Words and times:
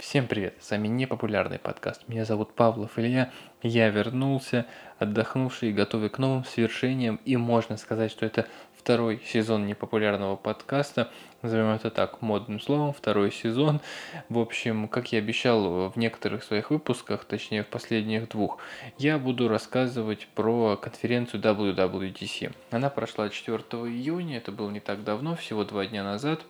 Всем 0.00 0.26
привет, 0.26 0.54
с 0.60 0.70
вами 0.70 0.88
непопулярный 0.88 1.58
подкаст. 1.58 2.08
Меня 2.08 2.24
зовут 2.24 2.54
Павлов 2.54 2.98
Илья. 2.98 3.30
Я 3.62 3.90
вернулся, 3.90 4.64
отдохнувший 4.98 5.68
и 5.68 5.72
готовый 5.74 6.08
к 6.08 6.16
новым 6.16 6.46
свершениям. 6.46 7.20
И 7.26 7.36
можно 7.36 7.76
сказать, 7.76 8.10
что 8.10 8.24
это 8.24 8.46
второй 8.74 9.20
сезон 9.26 9.66
непопулярного 9.66 10.36
подкаста. 10.36 11.10
Назовем 11.42 11.66
это 11.66 11.90
так, 11.90 12.22
модным 12.22 12.60
словом, 12.60 12.94
второй 12.94 13.30
сезон. 13.30 13.82
В 14.30 14.38
общем, 14.38 14.88
как 14.88 15.12
я 15.12 15.18
обещал 15.18 15.90
в 15.90 15.96
некоторых 15.96 16.44
своих 16.44 16.70
выпусках, 16.70 17.26
точнее 17.26 17.62
в 17.62 17.66
последних 17.66 18.30
двух, 18.30 18.56
я 18.96 19.18
буду 19.18 19.48
рассказывать 19.48 20.28
про 20.34 20.78
конференцию 20.78 21.42
WWDC. 21.42 22.54
Она 22.70 22.88
прошла 22.88 23.28
4 23.28 23.58
июня, 23.58 24.38
это 24.38 24.50
было 24.50 24.70
не 24.70 24.80
так 24.80 25.04
давно, 25.04 25.36
всего 25.36 25.62
два 25.64 25.84
дня 25.84 26.02
назад. 26.02 26.40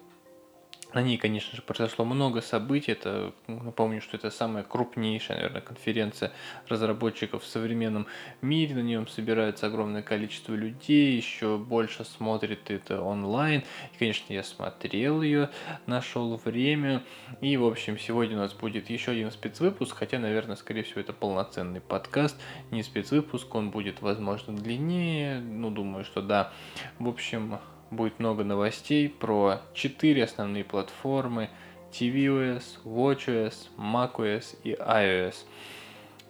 На 0.93 1.03
ней, 1.03 1.19
конечно 1.19 1.55
же, 1.55 1.63
произошло 1.63 2.05
много 2.05 2.41
событий. 2.41 2.93
Это, 2.93 3.33
напомню, 3.47 4.01
что 4.01 4.17
это 4.17 4.31
самая 4.31 4.65
крупнейшая, 4.65 5.37
наверное, 5.37 5.61
конференция 5.61 6.33
разработчиков 6.69 7.45
в 7.45 7.47
современном 7.47 8.07
мире. 8.43 8.75
На 8.75 8.81
нем 8.81 9.07
собирается 9.07 9.67
огромное 9.67 10.03
количество 10.03 10.55
людей, 10.55 11.17
еще 11.17 11.59
больше 11.59 12.05
смотрит 12.05 12.71
это 12.71 13.03
онлайн. 13.03 13.63
И, 13.95 13.99
конечно, 13.99 14.33
я 14.33 14.43
смотрел 14.43 15.23
ее, 15.23 15.51
нашел 15.87 16.37
время. 16.37 17.05
И, 17.41 17.57
в 17.57 17.65
общем, 17.65 17.99
сегодня 17.99 18.37
у 18.37 18.41
нас 18.41 18.53
будет 18.53 18.91
еще 18.91 19.13
один 19.13 19.31
спецвыпуск, 19.31 19.97
хотя, 19.97 20.19
наверное, 20.19 20.57
скорее 20.57 20.83
всего, 20.83 21.01
это 21.01 21.13
полноценный 21.13 21.81
подкаст, 21.81 22.37
не 22.71 22.83
спецвыпуск, 22.83 23.55
он 23.55 23.71
будет, 23.71 24.03
возможно, 24.03 24.57
длиннее. 24.57 25.41
Ну, 25.41 25.71
думаю, 25.71 26.05
что 26.05 26.21
да. 26.21 26.53
В 26.99 27.09
общем, 27.09 27.59
будет 27.91 28.19
много 28.19 28.45
новостей 28.45 29.09
про 29.09 29.61
четыре 29.75 30.25
основные 30.25 30.65
платформы 30.65 31.51
tvOS, 31.93 32.63
watchOS, 32.85 33.69
macOS 33.77 34.57
и 34.63 34.73
iOS. 34.73 35.35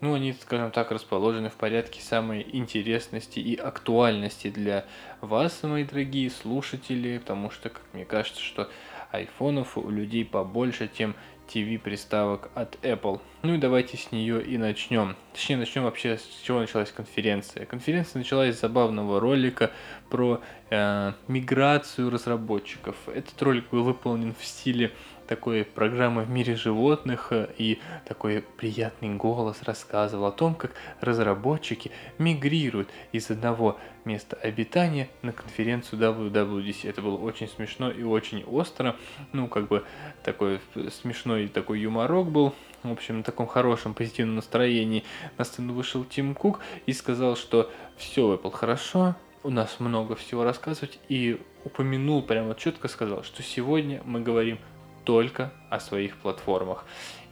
Ну, 0.00 0.14
они, 0.14 0.32
скажем 0.32 0.70
так, 0.70 0.90
расположены 0.92 1.50
в 1.50 1.54
порядке 1.54 2.00
самой 2.00 2.46
интересности 2.52 3.38
и 3.38 3.54
актуальности 3.54 4.48
для 4.48 4.86
вас, 5.20 5.62
мои 5.62 5.84
дорогие 5.84 6.30
слушатели, 6.30 7.18
потому 7.18 7.50
что, 7.50 7.68
как 7.68 7.82
мне 7.92 8.06
кажется, 8.06 8.40
что 8.40 8.70
айфонов 9.10 9.76
у 9.76 9.90
людей 9.90 10.24
побольше, 10.24 10.88
тем 10.88 11.14
TV-приставок 11.52 12.50
от 12.54 12.76
Apple. 12.84 13.20
Ну 13.42 13.54
и 13.54 13.58
давайте 13.58 13.96
с 13.96 14.12
нее 14.12 14.42
и 14.42 14.58
начнем. 14.58 15.16
Точнее, 15.32 15.56
начнем 15.56 15.84
вообще 15.84 16.18
с 16.18 16.42
чего 16.44 16.60
началась 16.60 16.92
конференция. 16.92 17.66
Конференция 17.66 18.20
началась 18.20 18.56
с 18.56 18.60
забавного 18.60 19.18
ролика 19.20 19.70
про 20.08 20.40
э, 20.70 21.12
миграцию 21.28 22.10
разработчиков. 22.10 22.96
Этот 23.06 23.40
ролик 23.42 23.70
был 23.70 23.82
выполнен 23.84 24.34
в 24.38 24.44
стиле 24.44 24.92
такой 25.30 25.64
программы 25.64 26.24
в 26.24 26.28
мире 26.28 26.56
животных, 26.56 27.28
э, 27.30 27.48
и 27.56 27.78
такой 28.04 28.44
приятный 28.56 29.14
голос 29.14 29.62
рассказывал 29.62 30.26
о 30.26 30.32
том, 30.32 30.56
как 30.56 30.72
разработчики 31.00 31.92
мигрируют 32.18 32.88
из 33.12 33.30
одного 33.30 33.78
места 34.04 34.36
обитания 34.42 35.08
на 35.22 35.30
конференцию 35.30 36.00
WWDC. 36.00 36.88
Это 36.88 37.00
было 37.00 37.16
очень 37.16 37.46
смешно 37.46 37.92
и 37.92 38.02
очень 38.02 38.42
остро. 38.42 38.96
Ну, 39.32 39.46
как 39.46 39.68
бы 39.68 39.84
такой 40.24 40.58
смешной 41.00 41.46
такой 41.46 41.78
юморок 41.78 42.28
был. 42.28 42.52
В 42.82 42.90
общем, 42.90 43.18
на 43.18 43.22
таком 43.22 43.46
хорошем 43.46 43.94
позитивном 43.94 44.34
настроении 44.34 45.04
на 45.38 45.44
сцену 45.44 45.74
вышел 45.74 46.04
Тим 46.04 46.34
Кук 46.34 46.58
и 46.86 46.92
сказал, 46.92 47.36
что 47.36 47.70
все, 47.96 48.34
Apple, 48.34 48.50
хорошо, 48.50 49.14
у 49.44 49.50
нас 49.50 49.78
много 49.78 50.16
всего 50.16 50.42
рассказывать, 50.42 50.98
и 51.08 51.40
упомянул, 51.64 52.20
прямо 52.20 52.56
четко 52.56 52.88
сказал, 52.88 53.22
что 53.22 53.44
сегодня 53.44 54.02
мы 54.04 54.20
говорим 54.20 54.58
только 55.04 55.52
о 55.68 55.80
своих 55.80 56.16
платформах. 56.16 56.84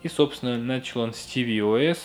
И, 0.03 0.09
собственно, 0.09 0.57
начал 0.59 1.01
он 1.01 1.13
с 1.13 1.27
tvOS. 1.27 1.99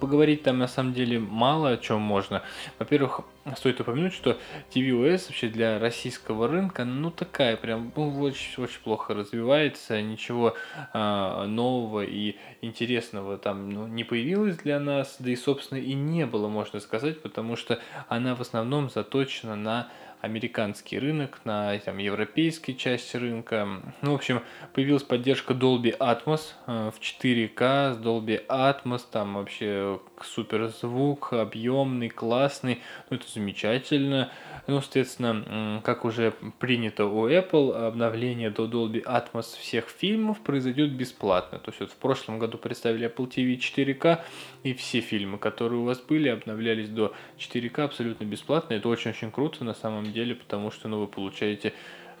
Поговорить 0.00 0.42
там 0.42 0.58
на 0.58 0.66
самом 0.66 0.92
деле 0.92 1.20
мало 1.20 1.70
о 1.70 1.76
чем 1.76 2.00
можно. 2.00 2.42
Во-первых, 2.80 3.20
стоит 3.56 3.80
упомянуть, 3.80 4.12
что 4.12 4.36
tvOS 4.74 5.26
вообще 5.28 5.48
для 5.48 5.78
российского 5.78 6.48
рынка, 6.48 6.84
ну 6.84 7.12
такая 7.12 7.56
прям 7.56 7.92
ну, 7.94 8.20
очень, 8.20 8.62
очень 8.62 8.80
плохо 8.80 9.14
развивается, 9.14 10.02
ничего 10.02 10.54
а, 10.92 11.46
нового 11.46 12.02
и 12.02 12.36
интересного 12.60 13.38
там 13.38 13.70
ну, 13.70 13.86
не 13.86 14.02
появилось 14.02 14.56
для 14.56 14.80
нас, 14.80 15.16
да 15.20 15.30
и 15.30 15.36
собственно 15.36 15.78
и 15.78 15.94
не 15.94 16.26
было, 16.26 16.48
можно 16.48 16.80
сказать, 16.80 17.22
потому 17.22 17.54
что 17.54 17.78
она 18.08 18.34
в 18.34 18.40
основном 18.40 18.90
заточена 18.90 19.54
на 19.54 19.88
американский 20.20 20.98
рынок, 20.98 21.40
на 21.44 21.78
там, 21.78 21.98
европейской 21.98 22.72
части 22.72 23.16
рынка. 23.16 23.68
Ну, 24.02 24.12
в 24.12 24.14
общем, 24.14 24.42
появилась 24.72 25.02
поддержка 25.02 25.54
Dolby 25.54 25.96
Atmos 25.96 26.52
э, 26.66 26.90
в 26.94 27.00
4К 27.00 27.94
с 27.94 27.98
Dolby 27.98 28.44
Atmos, 28.46 29.02
там 29.10 29.34
вообще 29.34 30.00
супер 30.22 30.68
звук, 30.68 31.32
объемный, 31.32 32.08
классный, 32.08 32.82
ну, 33.10 33.16
это 33.16 33.28
замечательно. 33.30 34.30
Ну, 34.68 34.82
соответственно, 34.82 35.80
как 35.82 36.04
уже 36.04 36.34
принято 36.58 37.06
у 37.06 37.26
Apple, 37.26 37.86
обновление 37.86 38.50
до 38.50 38.66
Dolby 38.66 39.02
Atmos 39.02 39.58
всех 39.58 39.88
фильмов 39.88 40.40
произойдет 40.40 40.92
бесплатно. 40.92 41.58
То 41.58 41.70
есть 41.70 41.80
вот 41.80 41.90
в 41.90 41.96
прошлом 41.96 42.38
году 42.38 42.58
представили 42.58 43.08
Apple 43.08 43.30
TV 43.30 43.56
4K, 43.56 44.20
и 44.64 44.74
все 44.74 45.00
фильмы, 45.00 45.38
которые 45.38 45.80
у 45.80 45.84
вас 45.84 45.98
были, 46.00 46.28
обновлялись 46.28 46.90
до 46.90 47.14
4К 47.38 47.80
абсолютно 47.80 48.24
бесплатно. 48.24 48.74
Это 48.74 48.90
очень-очень 48.90 49.30
круто 49.30 49.64
на 49.64 49.72
самом 49.72 50.12
деле, 50.12 50.34
потому 50.34 50.70
что 50.70 50.88
ну, 50.88 51.00
вы 51.00 51.06
получаете 51.06 51.72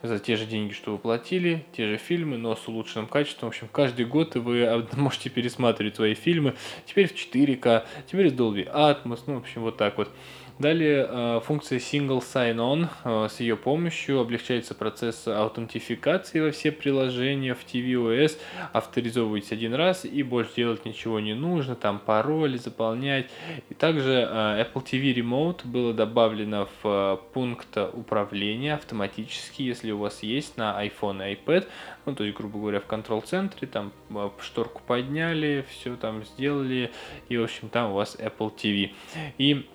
за 0.02 0.18
те 0.18 0.36
же 0.36 0.46
деньги, 0.46 0.72
что 0.72 0.92
вы 0.92 0.98
платили, 0.98 1.66
те 1.72 1.86
же 1.86 1.96
фильмы, 1.98 2.38
но 2.38 2.56
с 2.56 2.66
улучшенным 2.66 3.08
качеством. 3.08 3.50
В 3.50 3.52
общем, 3.52 3.68
каждый 3.70 4.06
год 4.06 4.36
вы 4.36 4.86
можете 4.96 5.28
пересматривать 5.28 5.96
свои 5.96 6.14
фильмы. 6.14 6.54
Теперь 6.86 7.08
в 7.08 7.14
4К, 7.14 7.84
теперь 8.10 8.30
с 8.30 8.32
Dolby 8.32 8.72
Atmos, 8.72 9.20
ну, 9.26 9.34
в 9.34 9.38
общем, 9.38 9.60
вот 9.60 9.76
так 9.76 9.98
вот. 9.98 10.10
Далее 10.58 11.06
э, 11.08 11.40
функция 11.44 11.78
Single 11.78 12.20
Sign-On. 12.20 12.88
Э, 13.04 13.28
с 13.30 13.38
ее 13.38 13.56
помощью 13.56 14.18
облегчается 14.18 14.74
процесс 14.74 15.28
аутентификации 15.28 16.40
во 16.40 16.50
все 16.50 16.72
приложения 16.72 17.54
в 17.54 17.64
tvOS. 17.64 18.38
Авторизовываетесь 18.72 19.52
один 19.52 19.74
раз 19.74 20.04
и 20.04 20.24
больше 20.24 20.56
делать 20.56 20.84
ничего 20.84 21.20
не 21.20 21.34
нужно. 21.34 21.76
Там 21.76 22.00
пароли 22.00 22.56
заполнять. 22.56 23.26
И 23.70 23.74
также 23.74 24.28
э, 24.28 24.64
Apple 24.64 24.84
TV 24.84 25.14
Remote 25.14 25.60
было 25.64 25.94
добавлено 25.94 26.68
в 26.82 27.20
пункт 27.32 27.76
управления 27.92 28.74
автоматически, 28.74 29.62
если 29.62 29.92
у 29.92 29.98
вас 29.98 30.24
есть 30.24 30.56
на 30.56 30.84
iPhone 30.84 31.30
и 31.30 31.36
iPad. 31.36 31.68
Ну, 32.04 32.16
то 32.16 32.24
есть, 32.24 32.36
грубо 32.36 32.58
говоря, 32.58 32.80
в 32.80 32.86
контрол-центре 32.86 33.68
там 33.68 33.92
шторку 34.40 34.82
подняли, 34.84 35.64
все 35.70 35.94
там 35.94 36.24
сделали. 36.24 36.90
И, 37.28 37.36
в 37.36 37.44
общем, 37.44 37.68
там 37.68 37.92
у 37.92 37.94
вас 37.94 38.16
Apple 38.18 38.52
TV. 38.56 38.90
И 39.38 39.68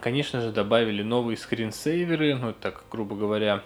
Конечно 0.00 0.40
же, 0.40 0.52
добавили 0.52 1.02
новые 1.02 1.36
скринсейверы, 1.36 2.34
ну, 2.34 2.52
так, 2.52 2.84
грубо 2.90 3.16
говоря, 3.16 3.62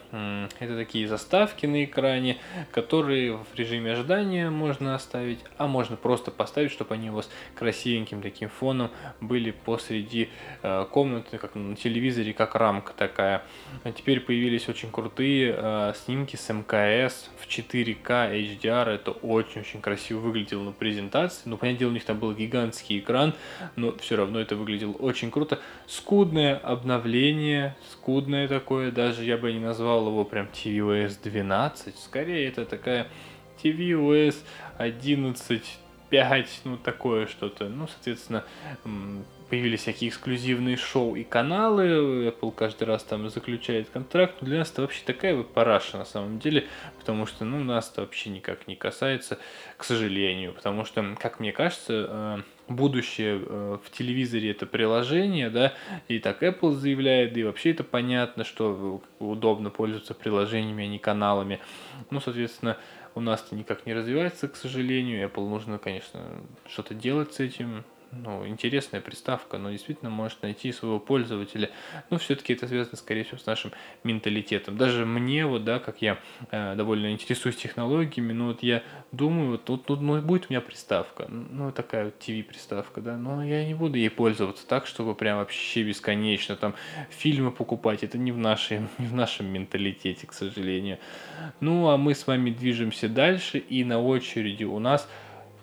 это 0.59 0.77
такие 0.77 1.09
заставки 1.09 1.67
на 1.67 1.85
экране, 1.85 2.39
которые 2.71 3.37
в 3.39 3.55
режиме 3.57 3.93
ожидания 3.93 4.51
можно 4.51 4.95
оставить, 4.95 5.41
а 5.57 5.67
можно 5.67 5.97
просто 5.97 6.31
поставить, 6.31 6.73
чтобы 6.73 6.95
они 6.95 7.11
у 7.11 7.15
вас 7.15 7.29
красивеньким 7.55 8.23
таким 8.23 8.49
фоном 8.49 8.91
были 9.21 9.51
посреди 9.51 10.29
э, 10.63 10.87
комнаты, 10.91 11.39
как 11.39 11.55
на 11.55 11.75
телевизоре, 11.75 12.33
как 12.33 12.55
рамка 12.55 12.93
такая. 12.97 13.43
А 13.85 13.93
теперь 13.93 14.21
появились 14.21 14.69
очень 14.69 14.91
крутые 14.91 15.55
э, 15.57 15.93
снимки 16.05 16.37
с 16.37 16.49
МКС 16.53 17.31
в 17.39 17.49
4К 17.49 18.33
HDR, 18.33 18.89
это 18.89 19.11
очень-очень 19.11 19.81
красиво 19.81 20.21
выглядело 20.21 20.65
на 20.65 20.73
презентации, 20.73 21.43
ну, 21.47 21.57
понятное 21.57 21.81
дело, 21.81 21.91
у 21.91 21.95
них 21.95 22.05
там 22.05 22.19
был 22.19 22.35
гигантский 22.35 22.99
экран, 22.99 23.35
но 23.77 23.97
все 23.99 24.17
равно 24.17 24.39
это 24.39 24.55
выглядело 24.55 24.93
очень 24.93 25.31
круто. 25.31 25.59
Скуп 25.87 26.10
скудное 26.11 26.57
обновление, 26.57 27.77
скудное 27.93 28.49
такое, 28.49 28.91
даже 28.91 29.23
я 29.23 29.37
бы 29.37 29.53
не 29.53 29.61
назвал 29.61 30.09
его 30.09 30.25
прям 30.25 30.49
tvOS 30.49 31.21
12, 31.23 31.97
скорее 31.97 32.49
это 32.49 32.65
такая 32.65 33.07
tvOS 33.63 34.35
11.5, 34.81 36.47
ну 36.65 36.77
такое 36.79 37.29
что-то, 37.29 37.69
ну, 37.69 37.87
соответственно, 37.87 38.45
появились 39.51 39.81
всякие 39.81 40.11
эксклюзивные 40.11 40.77
шоу 40.77 41.17
и 41.17 41.25
каналы, 41.25 42.29
Apple 42.29 42.53
каждый 42.53 42.85
раз 42.85 43.03
там 43.03 43.29
заключает 43.29 43.91
контракт. 43.91 44.37
Для 44.41 44.61
нас 44.61 44.71
это 44.71 44.83
вообще 44.83 45.03
такая 45.05 45.35
вот 45.35 45.53
параша 45.53 45.99
на 45.99 46.05
самом 46.05 46.39
деле, 46.39 46.67
потому 46.99 47.27
что, 47.27 47.45
ну, 47.45 47.63
нас 47.63 47.91
это 47.91 48.03
вообще 48.03 48.31
никак 48.31 48.69
не 48.69 48.77
касается, 48.77 49.39
к 49.77 49.83
сожалению, 49.83 50.55
потому 50.55 50.85
что, 50.85 51.17
как 51.19 51.41
мне 51.41 51.53
кажется, 51.53 52.07
э, 52.09 52.39
будущее 52.69 53.43
э, 53.45 53.79
в 53.85 53.91
телевизоре 53.91 54.53
это 54.53 54.67
приложение, 54.67 55.51
да, 55.51 55.75
и 56.07 56.21
так 56.21 56.45
Apple 56.45 56.73
заявляет, 56.73 57.37
и 57.37 57.43
вообще 57.43 57.73
это 57.73 57.83
понятно, 57.83 58.45
что 58.45 59.03
удобно 59.19 59.71
пользоваться 59.71 60.15
приложениями, 60.15 60.85
а 60.85 60.87
не 60.89 61.01
каналами. 61.01 61.59
Ну, 62.11 62.21
соответственно, 62.21 62.77
у 63.17 63.21
нас 63.21 63.45
это 63.45 63.57
никак 63.57 63.85
не 63.85 63.95
развивается, 63.95 64.47
к 64.47 64.55
сожалению. 64.55 65.29
Apple 65.29 65.49
нужно, 65.49 65.79
конечно, 65.79 66.21
что-то 66.69 66.95
делать 66.95 67.35
с 67.35 67.41
этим 67.41 67.85
ну, 68.13 68.47
интересная 68.47 69.01
приставка, 69.01 69.59
но 69.59 69.71
действительно 69.71 70.11
может 70.11 70.43
найти 70.43 70.73
своего 70.73 70.99
пользователя. 70.99 71.71
Но 72.11 72.19
все-таки 72.19 72.55
это 72.55 72.67
связано, 72.67 72.97
скорее 72.97 73.25
всего, 73.25 73.39
с 73.39 73.47
нашим 73.47 73.73
менталитетом. 74.03 74.77
Даже 74.77 75.07
мне, 75.07 75.47
вот, 75.47 75.65
да, 75.65 75.79
как 75.79 76.03
я 76.03 76.19
э, 76.51 76.75
довольно 76.75 77.13
интересуюсь 77.13 77.57
технологиями, 77.57 78.33
ну, 78.33 78.49
вот 78.49 78.63
я 78.63 78.83
думаю, 79.13 79.53
вот 79.53 79.65
тут, 79.65 79.87
тут 79.87 80.01
ну, 80.01 80.21
будет 80.21 80.47
у 80.49 80.53
меня 80.53 80.61
приставка, 80.61 81.27
ну, 81.29 81.71
такая 81.71 82.07
вот 82.07 82.15
TV-приставка, 82.19 83.01
да, 83.01 83.17
но 83.17 83.45
я 83.45 83.65
не 83.65 83.75
буду 83.75 83.97
ей 83.97 84.11
пользоваться 84.11 84.67
так, 84.67 84.87
чтобы 84.87 85.15
прям 85.15 85.39
вообще 85.39 85.85
бесконечно 85.85 86.57
там 86.57 86.75
фильмы 87.11 87.53
покупать. 87.53 88.03
Это 88.03 88.19
не 88.19 88.33
в, 88.33 88.39
нашей, 88.39 88.81
не 88.99 89.07
в 89.07 89.15
нашем 89.15 89.47
менталитете, 89.47 90.27
к 90.27 90.33
сожалению. 90.33 90.99
Ну, 91.61 91.89
а 91.89 91.97
мы 91.97 92.15
с 92.15 92.27
вами 92.27 92.51
движемся 92.51 93.09
дальше, 93.09 93.59
и 93.59 93.85
на 93.85 94.01
очереди 94.01 94.65
у 94.65 94.79
нас 94.79 95.09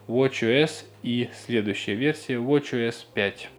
WatchOS 0.07 0.85
и 1.03 1.29
следующая 1.45 1.95
версия 1.95 2.35
WatchOS 2.35 3.05
5. 3.13 3.49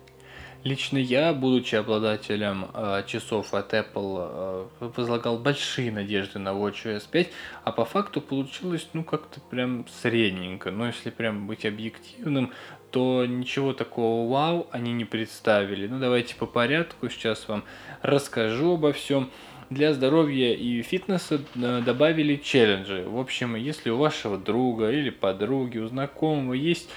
Лично 0.64 0.98
я, 0.98 1.32
будучи 1.32 1.76
обладателем 1.76 2.66
э, 2.74 3.04
часов 3.06 3.54
от 3.54 3.72
Apple, 3.74 4.68
э, 4.80 4.90
возлагал 4.96 5.38
большие 5.38 5.92
надежды 5.92 6.40
на 6.40 6.48
WatchOS 6.48 7.04
5, 7.10 7.28
а 7.62 7.72
по 7.72 7.84
факту 7.84 8.20
получилось, 8.20 8.88
ну, 8.92 9.04
как-то 9.04 9.40
прям 9.40 9.86
средненько. 9.88 10.72
Но 10.72 10.86
если 10.86 11.10
прям 11.10 11.46
быть 11.46 11.64
объективным, 11.64 12.52
то 12.90 13.24
ничего 13.24 13.72
такого 13.72 14.28
вау 14.28 14.66
они 14.72 14.92
не 14.92 15.04
представили. 15.04 15.86
Ну, 15.86 16.00
давайте 16.00 16.34
по 16.34 16.46
порядку, 16.46 17.08
сейчас 17.08 17.46
вам 17.46 17.62
расскажу 18.02 18.74
обо 18.74 18.92
всем 18.92 19.30
для 19.70 19.92
здоровья 19.92 20.54
и 20.54 20.82
фитнеса 20.82 21.40
э, 21.54 21.82
добавили 21.84 22.36
челленджи. 22.36 23.04
В 23.06 23.18
общем, 23.18 23.54
если 23.54 23.90
у 23.90 23.98
вашего 23.98 24.38
друга 24.38 24.90
или 24.90 25.10
подруги, 25.10 25.78
у 25.78 25.86
знакомого 25.88 26.54
есть 26.54 26.88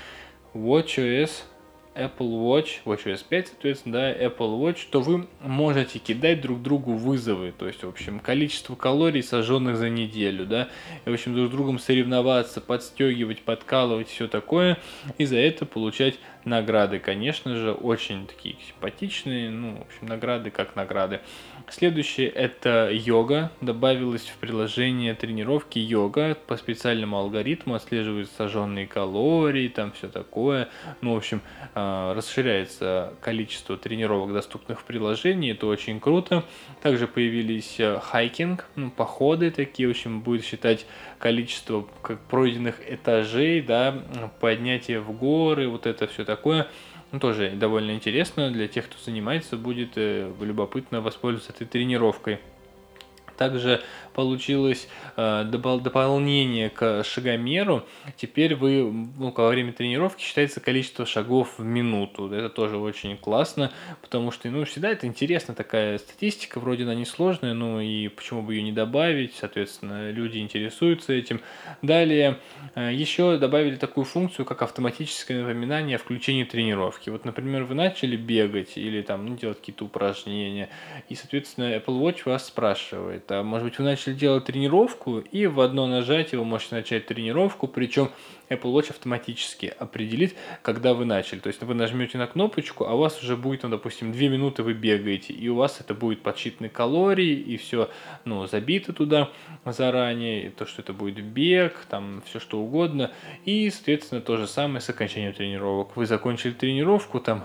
WatchOS, 0.54 1.32
Apple 1.96 2.42
Watch, 2.42 2.80
WatchOS 2.86 3.26
5, 3.28 3.48
соответственно, 3.48 3.94
да, 3.94 4.14
Apple 4.14 4.60
Watch, 4.60 4.88
то 4.90 5.02
вы 5.02 5.28
можете 5.42 6.00
кидать 6.00 6.42
друг 6.42 6.62
другу 6.62 6.94
вызовы, 6.94 7.52
то 7.52 7.68
есть, 7.68 7.84
в 7.84 7.90
общем, 7.90 8.20
количество 8.20 8.76
калорий, 8.76 9.22
сожженных 9.22 9.76
за 9.76 9.90
неделю, 9.90 10.46
да, 10.46 10.70
и, 11.06 11.10
в 11.10 11.14
общем, 11.14 11.36
друг 11.36 11.50
с 11.50 11.52
другом 11.52 11.80
соревноваться, 11.80 12.62
подстегивать, 12.62 13.42
подкалывать, 13.42 14.08
все 14.08 14.28
такое, 14.28 14.78
и 15.18 15.26
за 15.26 15.38
это 15.38 15.66
получать 15.66 16.18
награды, 16.46 17.00
конечно 17.00 17.56
же, 17.56 17.72
очень 17.72 18.26
такие 18.28 18.56
симпатичные, 18.68 19.50
ну, 19.50 19.78
в 19.78 19.82
общем, 19.82 20.08
награды 20.08 20.50
как 20.50 20.76
награды. 20.76 21.20
Следующее 21.70 22.28
это 22.28 22.90
йога. 22.92 23.52
Добавилось 23.62 24.28
в 24.28 24.38
приложение 24.38 25.14
тренировки 25.14 25.80
йога. 25.80 26.36
По 26.48 26.58
специальному 26.58 27.18
алгоритму 27.18 27.76
отслеживают 27.76 28.30
сожженные 28.36 28.88
калории, 28.88 29.68
там 29.68 29.92
все 29.94 30.10
такое. 30.10 30.70
Ну, 31.02 31.14
в 31.14 31.18
общем, 31.18 31.42
расширяется 32.16 33.14
количество 33.22 33.78
тренировок, 33.78 34.34
доступных 34.34 34.82
в 34.82 34.84
приложении. 34.84 35.52
Это 35.52 35.68
очень 35.68 36.00
круто. 36.00 36.44
Также 36.82 37.08
появились 37.08 37.80
э, 37.80 38.00
хайкинг, 38.00 38.66
ну, 38.76 38.92
походы 38.92 39.52
такие. 39.52 39.88
В 39.88 39.92
общем, 39.92 40.22
будет 40.22 40.46
считать 40.46 40.86
количество 41.20 41.88
как 42.02 42.20
пройденных 42.22 42.80
этажей, 42.88 43.62
да, 43.62 44.04
поднятие 44.40 45.00
в 45.00 45.12
горы, 45.12 45.68
вот 45.68 45.86
это 45.86 46.08
все 46.08 46.26
такое. 46.26 46.68
Ну, 47.12 47.20
тоже 47.20 47.52
довольно 47.52 47.92
интересно 47.92 48.52
для 48.52 48.68
тех, 48.68 48.86
кто 48.86 48.98
занимается, 49.04 49.58
будет 49.58 49.92
э, 49.96 50.32
любопытно 50.40 51.02
воспользоваться 51.02 51.52
этой 51.52 51.68
тренировкой. 51.68 52.40
Также 53.38 53.82
получилось 54.14 54.88
э, 55.18 55.44
дополнение 55.46 56.70
к 56.70 57.04
шагомеру. 57.04 57.86
Теперь 58.18 58.56
вы 58.56 58.84
ну, 58.92 59.34
во 59.36 59.50
время 59.50 59.74
тренировки 59.74 60.24
считается 60.24 60.60
количество 60.60 61.06
шагов 61.06 61.58
в 61.58 61.64
минуту. 61.64 62.32
Это 62.32 62.50
тоже 62.50 62.78
очень 62.78 63.18
классно, 63.18 63.72
потому 64.02 64.32
что 64.32 64.50
ну, 64.50 64.66
всегда 64.66 64.90
это 64.90 65.08
интересно, 65.08 65.54
такая 65.56 65.98
статистика, 65.98 66.60
вроде 66.60 66.84
она 66.84 66.96
несложная, 66.96 67.54
ну 67.54 67.80
и 67.80 68.08
почему 68.08 68.42
бы 68.42 68.56
ее 68.56 68.64
не 68.64 68.72
добавить, 68.72 69.36
соответственно, 69.36 70.12
люди 70.12 70.40
интересуются 70.40 71.14
этим. 71.14 71.42
Далее 71.82 72.40
э, 72.76 72.92
еще 72.94 73.38
добавили 73.38 73.76
такую 73.76 74.06
функцию, 74.06 74.46
как 74.46 74.62
автоматическое 74.62 75.42
напоминание 75.42 75.96
о 75.96 76.00
включении 76.00 76.44
тренировки. 76.44 77.10
Вот, 77.10 77.26
например, 77.26 77.64
вы 77.64 77.76
начали 77.76 78.16
бегать 78.16 78.78
или 78.78 79.02
там 79.02 79.26
ну, 79.26 79.38
делать 79.38 79.60
какие-то 79.60 79.86
упражнения, 79.86 80.70
и, 81.10 81.16
соответственно, 81.16 81.76
Apple 81.76 82.00
Watch 82.00 82.22
вас 82.26 82.48
спрашивает, 82.48 83.32
а 83.32 83.44
может 83.44 83.68
быть 83.68 83.78
вы 83.78 83.86
начали 83.86 84.01
делать 84.08 84.46
тренировку, 84.46 85.20
и 85.20 85.46
в 85.46 85.62
одно 85.62 85.88
нажатие 85.88 86.40
вы 86.40 86.46
можете 86.46 86.76
начать 86.76 87.06
тренировку, 87.06 87.68
причем 87.68 88.10
Apple 88.52 88.74
Watch 88.74 88.92
автоматически 88.92 89.74
определит, 89.80 90.36
когда 90.62 90.94
вы 90.94 91.06
начали. 91.06 91.40
То 91.40 91.48
есть 91.48 91.62
вы 91.64 91.74
нажмете 91.74 92.18
на 92.18 92.28
кнопочку, 92.28 92.86
а 92.86 92.94
у 92.94 92.98
вас 92.98 93.22
уже 93.24 93.38
будет, 93.38 93.64
ну, 93.64 93.70
допустим, 93.70 94.12
2 94.12 94.22
минуты 94.28 94.64
вы 94.64 94.74
бегаете, 94.74 95.34
и 95.34 95.48
у 95.48 95.56
вас 95.56 95.80
это 95.80 95.94
будет 95.94 96.22
подсчитаны 96.22 96.70
калории, 96.70 97.34
и 97.34 97.58
все 97.58 97.90
ну, 98.26 98.46
забито 98.48 98.94
туда 98.94 99.30
заранее, 99.66 100.48
и 100.48 100.50
то, 100.50 100.66
что 100.66 100.82
это 100.82 100.94
будет 100.94 101.24
бег, 101.24 101.86
там 101.90 102.22
все 102.26 102.40
что 102.40 102.60
угодно. 102.60 103.12
И, 103.46 103.70
соответственно, 103.70 104.22
то 104.22 104.38
же 104.38 104.48
самое 104.48 104.82
с 104.82 104.90
окончанием 104.90 105.34
тренировок. 105.34 105.96
Вы 105.96 106.06
закончили 106.06 106.52
тренировку, 106.52 107.20
там 107.20 107.44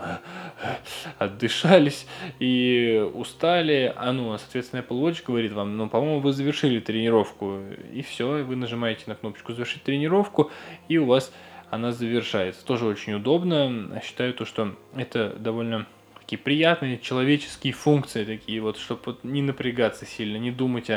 отдышались 1.17 2.05
и 2.39 3.09
устали, 3.13 3.93
а 3.95 4.11
ну, 4.11 4.37
соответственно, 4.37 4.81
Apple 4.81 5.01
Watch 5.01 5.23
говорит 5.25 5.53
вам, 5.53 5.77
ну, 5.77 5.89
по-моему, 5.89 6.19
вы 6.19 6.33
завершили 6.33 6.79
тренировку, 6.79 7.59
и 7.93 8.01
все, 8.01 8.43
вы 8.43 8.55
нажимаете 8.55 9.03
на 9.07 9.15
кнопочку 9.15 9.53
«Завершить 9.53 9.83
тренировку», 9.83 10.51
и 10.87 10.96
у 10.99 11.05
вас 11.05 11.31
она 11.69 11.91
завершается. 11.91 12.65
Тоже 12.65 12.85
очень 12.85 13.13
удобно. 13.13 14.01
Считаю 14.03 14.33
то, 14.33 14.45
что 14.45 14.75
это 14.95 15.35
довольно 15.37 15.85
такие 16.19 16.37
приятные 16.37 16.99
человеческие 16.99 17.73
функции 17.73 18.25
такие 18.25 18.61
вот, 18.61 18.77
чтобы 18.77 19.17
не 19.23 19.41
напрягаться 19.41 20.05
сильно, 20.05 20.37
не 20.37 20.51
думать 20.51 20.89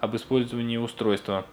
об 0.00 0.16
использовании 0.16 0.76
устройства. 0.76 1.44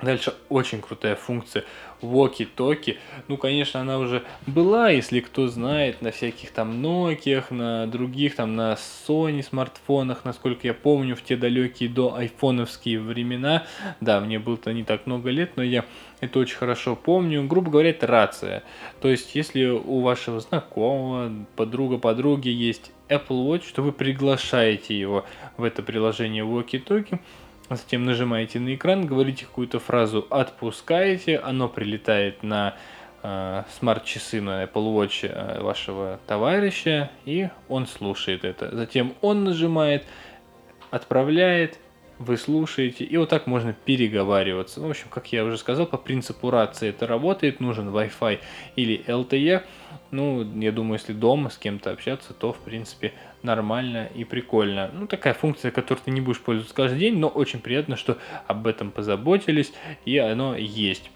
Дальше 0.00 0.34
очень 0.48 0.80
крутая 0.80 1.16
функция 1.16 1.64
walkie-talkie. 2.02 2.98
Ну, 3.26 3.36
конечно, 3.36 3.80
она 3.80 3.98
уже 3.98 4.22
была, 4.46 4.90
если 4.90 5.18
кто 5.18 5.48
знает, 5.48 6.02
на 6.02 6.12
всяких 6.12 6.52
там 6.52 6.84
Nokia, 6.84 7.42
на 7.52 7.88
других, 7.88 8.36
там 8.36 8.54
на 8.54 8.74
Sony 8.74 9.42
смартфонах, 9.42 10.24
насколько 10.24 10.68
я 10.68 10.74
помню, 10.74 11.16
в 11.16 11.22
те 11.22 11.36
далекие 11.36 11.88
до 11.88 12.14
айфоновские 12.14 13.00
времена. 13.00 13.66
Да, 14.00 14.20
мне 14.20 14.38
было-то 14.38 14.72
не 14.72 14.84
так 14.84 15.06
много 15.06 15.30
лет, 15.30 15.56
но 15.56 15.64
я 15.64 15.84
это 16.20 16.38
очень 16.38 16.56
хорошо 16.56 16.96
помню. 16.96 17.46
Грубо 17.46 17.70
говоря, 17.70 17.90
это 17.90 18.06
рация. 18.06 18.62
То 19.00 19.08
есть, 19.08 19.34
если 19.34 19.66
у 19.66 20.00
вашего 20.00 20.40
знакомого, 20.40 21.32
подруга, 21.56 21.98
подруги 21.98 22.48
есть 22.48 22.92
Apple 23.08 23.46
Watch, 23.46 23.72
то 23.74 23.82
вы 23.82 23.92
приглашаете 23.92 24.98
его 24.98 25.24
в 25.56 25.64
это 25.64 25.82
приложение 25.82 26.44
walkie-talkie, 26.44 27.20
Затем 27.70 28.06
нажимаете 28.06 28.60
на 28.60 28.74
экран, 28.74 29.04
говорите 29.06 29.44
какую-то 29.44 29.78
фразу, 29.78 30.26
отпускаете, 30.30 31.38
оно 31.38 31.68
прилетает 31.68 32.42
на 32.42 32.76
э, 33.22 33.64
смарт-часы 33.78 34.40
на 34.40 34.64
Apple 34.64 34.94
Watch 34.94 35.28
э, 35.28 35.60
вашего 35.60 36.18
товарища, 36.26 37.10
и 37.26 37.50
он 37.68 37.86
слушает 37.86 38.44
это. 38.44 38.74
Затем 38.74 39.14
он 39.20 39.44
нажимает, 39.44 40.06
отправляет, 40.90 41.78
вы 42.18 42.36
слушаете, 42.36 43.04
и 43.04 43.16
вот 43.16 43.28
так 43.28 43.46
можно 43.46 43.72
переговариваться. 43.72 44.80
Ну, 44.80 44.88
в 44.88 44.90
общем, 44.90 45.06
как 45.08 45.32
я 45.32 45.44
уже 45.44 45.56
сказал, 45.58 45.86
по 45.86 45.96
принципу 45.96 46.50
рации 46.50 46.88
это 46.88 47.06
работает, 47.06 47.60
нужен 47.60 47.88
Wi-Fi 47.88 48.40
или 48.76 49.04
LTE. 49.06 49.62
Ну, 50.10 50.60
я 50.60 50.72
думаю, 50.72 50.94
если 50.94 51.12
дома 51.12 51.50
с 51.50 51.58
кем-то 51.58 51.90
общаться, 51.90 52.34
то, 52.34 52.52
в 52.52 52.58
принципе, 52.58 53.12
нормально 53.42 54.08
и 54.14 54.24
прикольно. 54.24 54.90
Ну, 54.92 55.06
такая 55.06 55.34
функция, 55.34 55.70
которой 55.70 56.00
ты 56.04 56.10
не 56.10 56.20
будешь 56.20 56.40
пользоваться 56.40 56.74
каждый 56.74 56.98
день, 56.98 57.18
но 57.18 57.28
очень 57.28 57.60
приятно, 57.60 57.96
что 57.96 58.18
об 58.46 58.66
этом 58.66 58.90
позаботились, 58.90 59.72
и 60.04 60.18
оно 60.18 60.56
есть. 60.56 61.10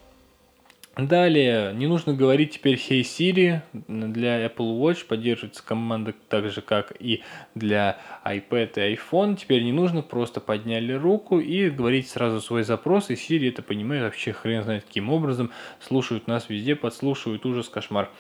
Далее, 0.95 1.73
не 1.73 1.87
нужно 1.87 2.13
говорить 2.13 2.53
теперь 2.53 2.75
Hey 2.75 3.01
Siri. 3.01 3.61
Для 3.73 4.45
Apple 4.45 4.79
Watch 4.79 5.07
поддерживается 5.07 5.65
команда 5.65 6.13
так 6.29 6.51
же, 6.51 6.61
как 6.61 6.93
и 7.01 7.23
для 7.55 7.99
iPad 8.27 8.73
и 8.77 8.95
iPhone. 8.95 9.37
Теперь 9.37 9.63
не 9.63 9.73
нужно, 9.73 10.03
просто 10.03 10.41
подняли 10.41 10.93
руку 10.93 11.41
и 11.41 11.71
говорить 11.71 12.11
сразу 12.11 12.43
свой 12.43 12.63
запрос, 12.63 13.09
и 13.09 13.15
Siri 13.15 13.49
это 13.49 13.63
понимает 13.63 14.03
вообще 14.03 14.35
хрен 14.35 14.65
знает 14.65 14.85
каким 14.85 15.09
образом. 15.09 15.51
Слушают 15.81 16.27
нас 16.27 16.51
везде, 16.51 16.77
подслушивают, 16.77 17.47
ужас, 17.47 17.71
кошмар. 17.71 18.11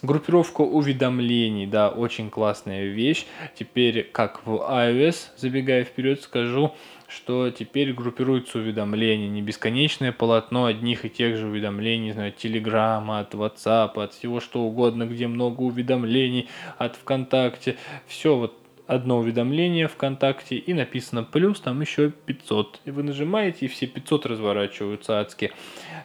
Группировка 0.00 0.60
уведомлений, 0.62 1.66
да, 1.66 1.88
очень 1.90 2.30
классная 2.30 2.84
вещь. 2.84 3.26
Теперь, 3.56 4.04
как 4.04 4.46
в 4.46 4.54
iOS, 4.54 5.32
забегая 5.36 5.84
вперед, 5.84 6.22
скажу, 6.22 6.72
что 7.14 7.50
теперь 7.50 7.92
группируются 7.92 8.58
уведомления, 8.58 9.28
не 9.28 9.42
бесконечное 9.42 10.12
полотно 10.12 10.64
одних 10.64 11.04
и 11.04 11.10
тех 11.10 11.36
же 11.36 11.46
уведомлений, 11.46 12.06
не 12.06 12.12
знаю, 12.12 12.32
Телеграма, 12.32 13.20
от 13.20 13.34
WhatsApp, 13.34 14.02
от 14.02 14.14
всего 14.14 14.40
что 14.40 14.62
угодно, 14.62 15.06
где 15.06 15.26
много 15.26 15.60
уведомлений, 15.60 16.48
от 16.78 16.96
ВКонтакте. 16.96 17.76
Все 18.06 18.36
вот 18.36 18.58
одно 18.86 19.18
уведомление 19.18 19.88
ВКонтакте 19.88 20.56
и 20.56 20.74
написано 20.74 21.22
плюс, 21.22 21.60
там 21.60 21.80
еще 21.80 22.10
500. 22.10 22.80
И 22.84 22.90
вы 22.90 23.02
нажимаете, 23.02 23.66
и 23.66 23.68
все 23.68 23.86
500 23.86 24.26
разворачиваются 24.26 25.20
адски. 25.20 25.52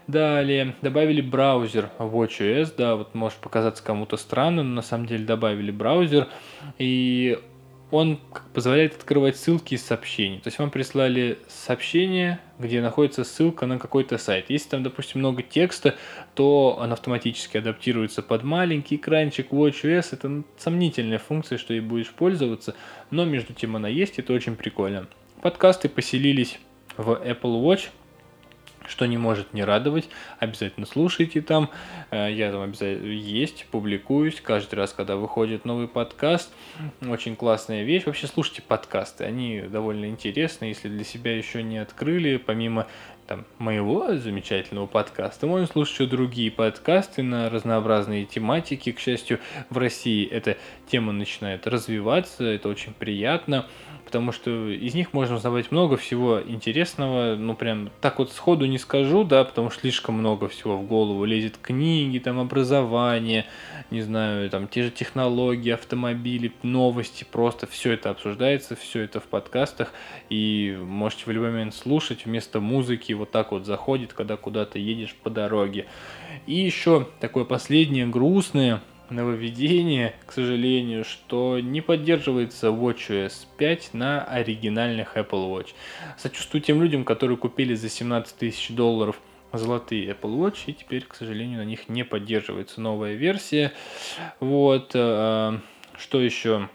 Далее 0.08 0.76
добавили 0.82 1.22
браузер 1.22 1.90
WatchOS, 2.00 2.74
да, 2.78 2.96
вот 2.96 3.14
может 3.14 3.40
показаться 3.40 3.84
кому-то 3.84 4.18
странно, 4.18 4.64
но 4.64 4.76
на 4.76 4.82
самом 4.82 5.06
деле 5.06 5.26
добавили 5.26 5.72
браузер. 5.72 6.28
И 6.78 7.40
он 7.90 8.20
позволяет 8.54 8.96
открывать 8.96 9.38
ссылки 9.38 9.76
из 9.76 9.86
сообщений. 9.86 10.40
То 10.40 10.48
есть 10.48 10.60
вам 10.60 10.72
прислали 10.72 11.40
сообщение, 11.48 12.40
где 12.60 12.82
находится 12.82 13.24
ссылка 13.24 13.66
на 13.66 13.80
какой-то 13.80 14.18
сайт. 14.18 14.46
Если 14.50 14.70
там, 14.70 14.84
допустим, 14.84 15.20
много 15.20 15.42
текста, 15.42 15.96
то 16.36 16.78
он 16.80 16.92
автоматически 16.92 17.58
адаптируется 17.58 18.22
под 18.22 18.44
маленький 18.44 18.98
экранчик 18.98 19.52
WatchOS. 19.52 20.08
Это 20.12 20.44
сомнительная 20.58 21.20
функция, 21.20 21.58
что 21.58 21.74
ей 21.74 21.80
будешь 21.80 22.10
пользоваться, 22.10 22.76
но 23.10 23.24
между 23.24 23.54
тем 23.54 23.76
она 23.76 23.88
есть, 23.88 24.20
это 24.20 24.34
очень 24.34 24.56
прикольно. 24.56 25.08
Подкасты 25.42 25.88
поселились 25.88 26.60
в 26.98 27.12
Apple 27.12 27.62
Watch– 27.62 27.90
что 28.88 29.06
не 29.06 29.18
может 29.18 29.54
не 29.54 29.64
радовать. 29.64 30.10
Обязательно 30.40 30.86
слушайте 30.86 31.42
там. 31.42 31.70
Э, 32.12 32.32
я 32.32 32.52
там 32.52 32.62
обязательно 32.62 33.12
есть, 33.12 33.66
публикуюсь 33.72 34.42
каждый 34.42 34.76
раз, 34.76 34.94
когда 34.94 35.16
выходит 35.16 35.66
новый 35.66 35.88
подкаст. 35.88 36.52
Очень 37.08 37.36
классная 37.36 37.84
вещь. 37.84 38.06
Вообще 38.06 38.28
слушайте 38.28 38.62
подкасты. 38.62 39.26
Они 39.26 39.62
довольно 39.62 40.06
интересны. 40.06 40.66
Если 40.66 40.90
для 40.90 41.04
себя 41.04 41.36
еще 41.36 41.64
не 41.64 41.78
открыли, 41.78 42.38
помимо 42.38 42.88
там, 43.28 43.46
моего 43.58 44.16
замечательного 44.16 44.88
подкаста, 44.88 45.48
можно 45.48 45.68
слушать 45.68 45.96
еще 45.96 46.06
другие 46.06 46.50
подкасты 46.50 47.24
на 47.24 47.50
разнообразные 47.50 48.26
тематики. 48.26 48.94
К 48.94 49.00
счастью, 49.00 49.40
в 49.70 49.78
России 49.78 50.26
эта 50.26 50.58
тема 50.90 51.12
начинает 51.12 51.68
развиваться. 51.68 52.46
Это 52.46 52.70
очень 52.70 52.94
приятно 52.94 53.66
потому 54.08 54.32
что 54.32 54.70
из 54.70 54.94
них 54.96 55.12
можно 55.12 55.36
узнавать 55.36 55.70
много 55.70 55.98
всего 55.98 56.42
интересного, 56.42 57.36
ну 57.36 57.56
прям 57.56 57.90
так 58.00 58.20
вот 58.20 58.32
сходу 58.32 58.66
не 58.66 58.78
скажу, 58.78 59.26
да, 59.26 59.44
потому 59.44 59.70
что 59.70 59.82
слишком 59.82 60.16
много 60.16 60.48
всего 60.48 60.78
в 60.78 60.88
голову 60.88 61.26
лезет, 61.26 61.58
книги, 61.62 62.18
там 62.18 62.40
образование, 62.40 63.48
не 63.92 64.02
знаю, 64.02 64.50
там 64.50 64.70
те 64.70 64.84
же 64.84 64.92
технологии, 64.92 65.72
автомобили, 65.72 66.54
новости, 66.64 67.26
просто 67.30 67.68
все 67.68 67.92
это 67.92 68.10
обсуждается, 68.10 68.78
все 68.78 69.02
это 69.02 69.20
в 69.20 69.26
подкастах, 69.26 69.92
и 70.30 70.80
можете 70.82 71.26
в 71.26 71.32
любой 71.32 71.52
момент 71.52 71.76
слушать 71.76 72.26
вместо 72.26 72.62
музыки, 72.62 73.12
вот 73.12 73.32
так 73.32 73.52
вот 73.52 73.66
заходит, 73.66 74.14
когда 74.14 74.38
куда-то 74.38 74.80
едешь 74.80 75.18
по 75.22 75.30
дороге. 75.30 75.86
И 76.46 76.54
еще 76.54 77.10
такое 77.20 77.44
последнее 77.44 78.08
грустное, 78.08 78.82
нововведение, 79.10 80.14
к 80.26 80.32
сожалению, 80.32 81.04
что 81.04 81.60
не 81.60 81.82
поддерживается 81.82 82.68
WatchOS 82.68 83.48
5 83.58 83.94
на 83.94 84.24
оригинальных 84.24 85.18
Apple 85.18 85.50
Watch. 85.50 85.70
Сочувствую 86.18 86.62
тем 86.62 86.82
людям, 86.82 87.04
которые 87.04 87.38
купили 87.38 87.74
за 87.76 87.90
17 87.90 88.38
тысяч 88.38 88.70
долларов 88.70 89.20
золотые 89.54 90.12
Apple 90.12 90.38
Watch, 90.38 90.64
и 90.68 90.74
теперь, 90.74 91.06
к 91.06 91.16
сожалению, 91.16 91.60
на 91.60 91.66
них 91.66 91.90
не 91.90 92.04
поддерживается 92.04 92.82
новая 92.82 93.14
версия. 93.14 93.74
Вот, 94.40 94.92
э, 94.94 95.60
что 95.98 96.22
еще? 96.22 96.70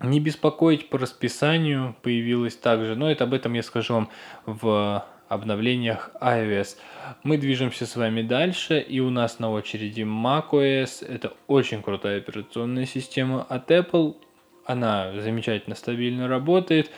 Не 0.00 0.20
беспокоить 0.20 0.90
по 0.90 0.98
расписанию 0.98 1.96
появилось 2.02 2.56
также, 2.56 2.96
но 2.96 3.10
это 3.10 3.24
об 3.24 3.32
этом 3.32 3.54
я 3.54 3.62
скажу 3.62 3.94
вам 3.94 4.10
в 4.44 5.06
обновлениях 5.28 6.10
iOS. 6.20 6.76
Мы 7.22 7.38
движемся 7.38 7.86
с 7.86 7.96
вами 7.96 8.22
дальше, 8.22 8.80
и 8.80 9.00
у 9.00 9.10
нас 9.10 9.38
на 9.38 9.50
очереди 9.50 10.02
macOS. 10.02 11.06
Это 11.06 11.32
очень 11.46 11.82
крутая 11.82 12.18
операционная 12.18 12.86
система 12.86 13.42
от 13.42 13.70
Apple. 13.70 14.16
Она 14.64 15.12
замечательно 15.20 15.76
стабильно 15.76 16.28
работает, 16.28 16.90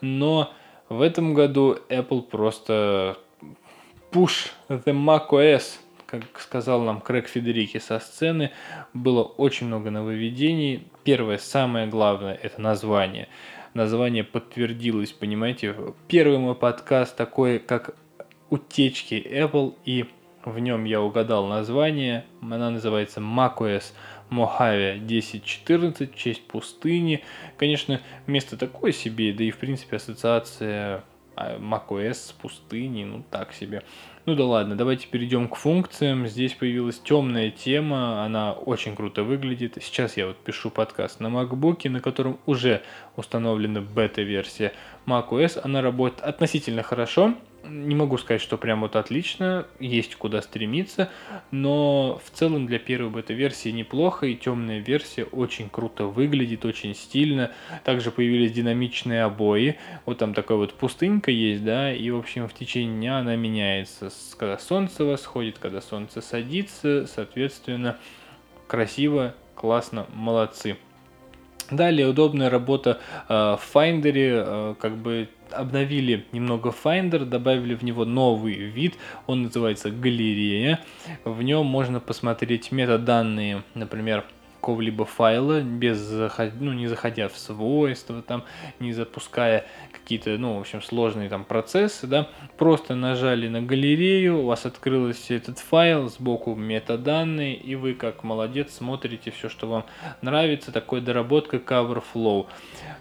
но 0.00 0.52
в 0.88 1.00
этом 1.02 1.34
году 1.34 1.76
Apple 1.88 2.22
просто 2.22 3.18
push 4.12 4.50
the 4.68 4.92
macOS, 4.92 5.78
как 6.06 6.22
сказал 6.38 6.82
нам 6.82 7.00
Крэг 7.00 7.26
Федерики 7.28 7.78
со 7.78 7.98
сцены, 7.98 8.52
было 8.94 9.22
очень 9.22 9.66
много 9.66 9.90
нововведений. 9.90 10.86
Первое, 11.02 11.38
самое 11.38 11.88
главное, 11.88 12.34
это 12.34 12.60
название 12.60 13.28
название 13.76 14.24
подтвердилось, 14.24 15.12
понимаете. 15.12 15.76
Первый 16.08 16.38
мой 16.38 16.54
подкаст 16.54 17.16
такой, 17.16 17.58
как 17.58 17.94
утечки 18.50 19.14
Apple, 19.14 19.74
и 19.84 20.06
в 20.44 20.58
нем 20.58 20.84
я 20.84 21.00
угадал 21.00 21.46
название. 21.46 22.24
Она 22.40 22.70
называется 22.70 23.20
macOS 23.20 23.92
Mojave 24.30 24.96
1014 25.04 26.12
в 26.12 26.16
честь 26.16 26.46
пустыни. 26.46 27.22
Конечно, 27.56 28.00
место 28.26 28.56
такое 28.56 28.92
себе, 28.92 29.32
да 29.32 29.44
и 29.44 29.50
в 29.50 29.58
принципе 29.58 29.96
ассоциация 29.96 31.04
macOS 31.36 32.14
с 32.14 32.32
пустыней, 32.32 33.04
ну 33.04 33.24
так 33.30 33.52
себе. 33.52 33.82
Ну 34.24 34.34
да 34.34 34.44
ладно, 34.44 34.76
давайте 34.76 35.06
перейдем 35.06 35.48
к 35.48 35.54
функциям. 35.54 36.26
Здесь 36.26 36.54
появилась 36.54 36.98
темная 36.98 37.50
тема, 37.50 38.24
она 38.24 38.52
очень 38.52 38.96
круто 38.96 39.22
выглядит. 39.22 39.78
Сейчас 39.80 40.16
я 40.16 40.26
вот 40.26 40.36
пишу 40.38 40.70
подкаст 40.70 41.20
на 41.20 41.28
MacBook, 41.28 41.88
на 41.88 42.00
котором 42.00 42.38
уже 42.46 42.82
установлена 43.14 43.82
бета-версия 43.82 44.72
macOS. 45.06 45.60
Она 45.62 45.82
работает 45.82 46.22
относительно 46.22 46.82
хорошо 46.82 47.34
не 47.68 47.94
могу 47.94 48.18
сказать, 48.18 48.40
что 48.40 48.56
прям 48.58 48.80
вот 48.80 48.96
отлично, 48.96 49.66
есть 49.80 50.16
куда 50.16 50.42
стремиться, 50.42 51.10
но 51.50 52.20
в 52.24 52.30
целом 52.36 52.66
для 52.66 52.78
первой 52.78 53.10
бета-версии 53.10 53.70
неплохо, 53.70 54.26
и 54.26 54.34
темная 54.34 54.78
версия 54.78 55.24
очень 55.24 55.68
круто 55.68 56.04
выглядит, 56.04 56.64
очень 56.64 56.94
стильно. 56.94 57.52
Также 57.84 58.10
появились 58.10 58.52
динамичные 58.52 59.24
обои, 59.24 59.78
вот 60.04 60.18
там 60.18 60.34
такая 60.34 60.58
вот 60.58 60.74
пустынька 60.74 61.30
есть, 61.30 61.64
да, 61.64 61.92
и 61.92 62.10
в 62.10 62.18
общем 62.18 62.48
в 62.48 62.54
течение 62.54 62.96
дня 62.96 63.18
она 63.18 63.36
меняется, 63.36 64.10
когда 64.38 64.58
солнце 64.58 65.04
восходит, 65.04 65.58
когда 65.58 65.80
солнце 65.80 66.20
садится, 66.20 67.06
соответственно, 67.06 67.98
красиво, 68.66 69.34
классно, 69.54 70.06
молодцы. 70.14 70.76
Далее 71.70 72.06
удобная 72.06 72.48
работа 72.48 73.00
э, 73.28 73.32
в 73.32 73.60
Finder, 73.74 74.12
э, 74.14 74.74
как 74.80 74.96
бы 74.96 75.28
обновили 75.50 76.24
немного 76.32 76.70
Finder, 76.70 77.24
добавили 77.24 77.74
в 77.74 77.82
него 77.82 78.04
новый 78.04 78.54
вид, 78.54 78.96
он 79.26 79.42
называется 79.42 79.90
галерея. 79.90 80.80
В 81.24 81.42
нем 81.42 81.66
можно 81.66 82.00
посмотреть 82.00 82.72
метаданные, 82.72 83.62
например, 83.74 84.24
какого-либо 84.66 85.04
файла, 85.04 85.60
без, 85.60 86.10
ну, 86.58 86.72
не 86.72 86.88
заходя 86.88 87.28
в 87.28 87.38
свойства, 87.38 88.20
там, 88.20 88.42
не 88.80 88.92
запуская 88.92 89.64
какие-то, 89.92 90.30
ну, 90.38 90.56
в 90.56 90.60
общем, 90.60 90.82
сложные 90.82 91.28
там 91.28 91.44
процессы, 91.44 92.08
да, 92.08 92.28
просто 92.58 92.96
нажали 92.96 93.46
на 93.46 93.62
галерею, 93.62 94.40
у 94.40 94.46
вас 94.46 94.66
открылся 94.66 95.34
этот 95.34 95.60
файл, 95.60 96.08
сбоку 96.08 96.56
метаданные, 96.56 97.54
и 97.54 97.76
вы, 97.76 97.94
как 97.94 98.24
молодец, 98.24 98.74
смотрите 98.74 99.30
все, 99.30 99.48
что 99.48 99.68
вам 99.68 99.84
нравится, 100.20 100.72
такой 100.72 101.00
доработка 101.00 101.58
Cover 101.58 102.02
Flow. 102.12 102.46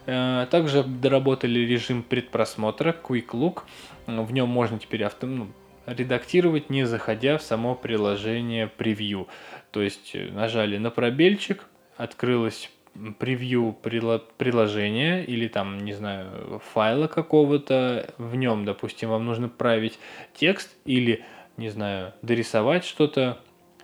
Э, 0.06 0.46
также 0.52 0.84
доработали 0.84 1.62
режим 1.62 2.04
предпросмотра 2.04 2.96
Quick 3.04 3.30
Look, 3.32 3.64
в 4.06 4.32
нем 4.32 4.50
можно 4.50 4.78
теперь 4.78 5.04
авто, 5.04 5.26
ну, 5.26 5.48
редактировать, 5.86 6.70
не 6.70 6.86
заходя 6.86 7.38
в 7.38 7.42
само 7.42 7.76
приложение 7.76 8.68
превью. 8.68 9.28
То 9.76 9.82
есть 9.82 10.12
э, 10.14 10.30
нажали 10.32 10.78
на 10.78 10.90
пробельчик, 10.90 11.66
открылось 11.98 12.72
превью 13.20 13.76
приложения 14.38 15.22
или 15.26 15.50
там, 15.50 15.80
не 15.80 15.92
знаю, 15.92 16.62
файла 16.72 17.08
какого-то, 17.08 18.10
в 18.18 18.38
нем, 18.38 18.64
допустим, 18.64 19.10
вам 19.10 19.26
нужно 19.26 19.50
править 19.50 20.00
текст 20.34 20.74
или, 20.86 21.26
не 21.58 21.68
знаю, 21.68 22.14
дорисовать 22.22 22.86
что-то, 22.86 23.42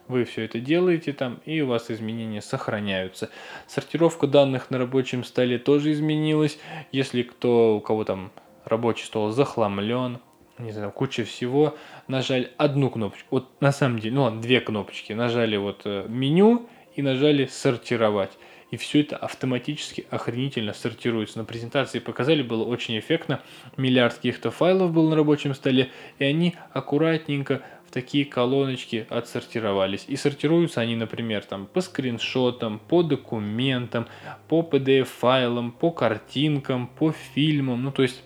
вы 0.08 0.24
все 0.24 0.46
это 0.46 0.62
делаете 0.62 1.12
там, 1.12 1.42
и 1.44 1.60
у 1.60 1.68
вас 1.68 1.92
изменения 1.92 2.42
сохраняются. 2.42 3.30
Сортировка 3.68 4.28
данных 4.28 4.72
на 4.72 4.78
рабочем 4.78 5.26
столе 5.26 5.60
тоже 5.60 5.92
изменилась. 5.92 6.58
Если 6.94 7.24
кто, 7.24 7.76
у 7.76 7.82
кого 7.82 8.06
там 8.06 8.32
рабочий 8.64 9.04
стол 9.04 9.32
захламлен, 9.32 10.20
не 10.62 10.72
знаю, 10.72 10.92
куча 10.92 11.24
всего, 11.26 11.76
нажали 12.08 12.52
одну 12.58 12.90
кнопочку, 12.90 13.28
вот 13.32 13.62
на 13.62 13.72
самом 13.72 14.00
деле, 14.00 14.16
ну 14.16 14.24
ладно, 14.24 14.42
две 14.42 14.62
кнопочки, 14.62 15.14
нажали 15.14 15.58
вот 15.58 15.82
э, 15.86 16.06
меню 16.08 16.68
и 16.96 17.02
нажали 17.02 17.46
сортировать. 17.46 18.32
И 18.72 18.78
все 18.78 19.02
это 19.02 19.18
автоматически 19.18 20.06
охренительно 20.10 20.74
сортируется. 20.74 21.38
На 21.38 21.44
презентации 21.44 22.00
показали, 22.00 22.42
было 22.42 22.64
очень 22.64 22.98
эффектно. 22.98 23.42
Миллиард 23.76 24.16
каких-то 24.16 24.50
файлов 24.50 24.94
был 24.94 25.10
на 25.10 25.18
рабочем 25.18 25.54
столе, 25.54 25.92
и 26.20 26.24
они 26.24 26.56
аккуратненько 26.72 27.62
в 27.86 27.92
такие 27.92 28.24
колоночки 28.24 29.06
отсортировались. 29.10 30.06
И 30.08 30.16
сортируются 30.16 30.80
они, 30.80 30.96
например, 30.96 31.44
там, 31.44 31.66
по 31.66 31.82
скриншотам, 31.82 32.80
по 32.80 33.04
документам, 33.04 34.08
по 34.48 34.62
PDF-файлам, 34.62 35.74
по 35.74 35.92
картинкам, 35.92 36.88
по 36.88 37.12
фильмам. 37.12 37.84
Ну, 37.84 37.92
то 37.92 38.04
есть 38.04 38.24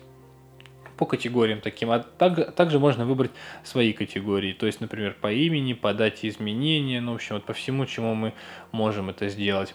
по 0.96 1.06
категориям 1.06 1.60
таким, 1.60 1.90
а 1.90 2.00
так, 2.00 2.54
также 2.54 2.78
можно 2.78 3.04
выбрать 3.04 3.30
свои 3.64 3.92
категории, 3.92 4.52
то 4.52 4.66
есть, 4.66 4.80
например, 4.80 5.16
по 5.20 5.32
имени, 5.32 5.72
по 5.72 5.92
дате 5.94 6.28
изменения, 6.28 7.00
ну, 7.00 7.12
в 7.12 7.16
общем, 7.16 7.36
вот 7.36 7.44
по 7.44 7.52
всему, 7.52 7.86
чему 7.86 8.14
мы 8.14 8.32
можем 8.72 9.10
это 9.10 9.28
сделать. 9.28 9.74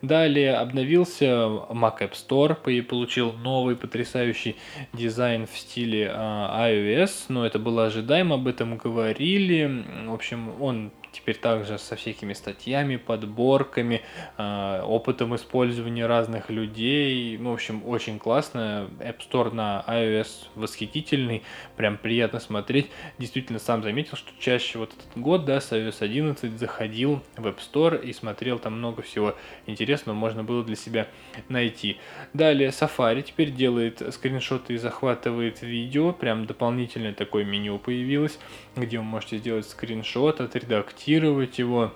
Далее 0.00 0.54
обновился 0.54 1.26
Mac 1.26 1.98
App 2.00 2.12
Store, 2.12 2.82
получил 2.82 3.32
новый 3.32 3.74
потрясающий 3.76 4.56
дизайн 4.92 5.46
в 5.46 5.58
стиле 5.58 6.10
а, 6.14 6.68
iOS, 6.70 7.24
но 7.28 7.44
это 7.44 7.58
было 7.58 7.86
ожидаемо, 7.86 8.36
об 8.36 8.46
этом 8.46 8.76
говорили. 8.76 9.84
В 10.06 10.14
общем, 10.14 10.60
он 10.62 10.92
теперь 11.12 11.36
также 11.36 11.78
со 11.78 11.94
всякими 11.94 12.32
статьями, 12.32 12.96
подборками, 12.96 14.02
э, 14.38 14.82
опытом 14.82 15.36
использования 15.36 16.06
разных 16.06 16.50
людей. 16.50 17.36
Ну, 17.38 17.50
в 17.50 17.54
общем, 17.54 17.86
очень 17.86 18.18
классно. 18.18 18.88
App 18.98 19.18
Store 19.18 19.52
на 19.52 19.84
iOS 19.86 20.48
восхитительный, 20.54 21.42
прям 21.76 21.98
приятно 21.98 22.40
смотреть. 22.40 22.90
Действительно, 23.18 23.58
сам 23.58 23.82
заметил, 23.82 24.16
что 24.16 24.30
чаще 24.38 24.78
вот 24.78 24.92
этот 24.92 25.22
год, 25.22 25.44
да, 25.44 25.60
с 25.60 25.70
iOS 25.72 25.98
11 26.00 26.58
заходил 26.58 27.22
в 27.36 27.46
App 27.46 27.58
Store 27.58 28.02
и 28.02 28.12
смотрел 28.12 28.58
там 28.58 28.78
много 28.78 29.02
всего 29.02 29.36
интересного, 29.66 30.16
можно 30.16 30.42
было 30.42 30.64
для 30.64 30.76
себя 30.76 31.08
найти. 31.48 31.98
Далее 32.32 32.70
Safari 32.70 33.22
теперь 33.22 33.52
делает 33.52 34.02
скриншоты 34.14 34.74
и 34.74 34.76
захватывает 34.78 35.62
видео, 35.62 36.12
прям 36.12 36.46
дополнительное 36.46 37.12
такое 37.12 37.44
меню 37.44 37.78
появилось, 37.78 38.38
где 38.76 38.98
вы 38.98 39.04
можете 39.04 39.38
сделать 39.38 39.68
скриншот, 39.68 40.40
отредактировать 40.40 41.01
отредактировать 41.02 41.58
его. 41.58 41.92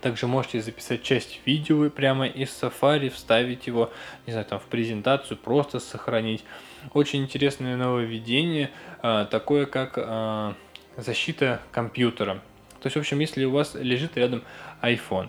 Также 0.00 0.26
можете 0.26 0.60
записать 0.60 1.02
часть 1.02 1.40
видео 1.46 1.88
прямо 1.88 2.26
из 2.26 2.48
Safari, 2.50 3.08
вставить 3.08 3.66
его, 3.66 3.90
не 4.26 4.32
знаю, 4.32 4.46
там 4.46 4.58
в 4.58 4.64
презентацию, 4.64 5.38
просто 5.38 5.80
сохранить. 5.80 6.44
Очень 6.92 7.22
интересное 7.22 7.76
нововведение, 7.76 8.70
а, 9.02 9.24
такое 9.24 9.64
как 9.66 9.94
а, 9.96 10.54
защита 10.96 11.60
компьютера. 11.72 12.34
То 12.80 12.86
есть, 12.88 12.96
в 12.96 13.00
общем, 13.00 13.20
если 13.20 13.44
у 13.44 13.50
вас 13.50 13.74
лежит 13.74 14.16
рядом 14.18 14.42
iPhone, 14.82 15.28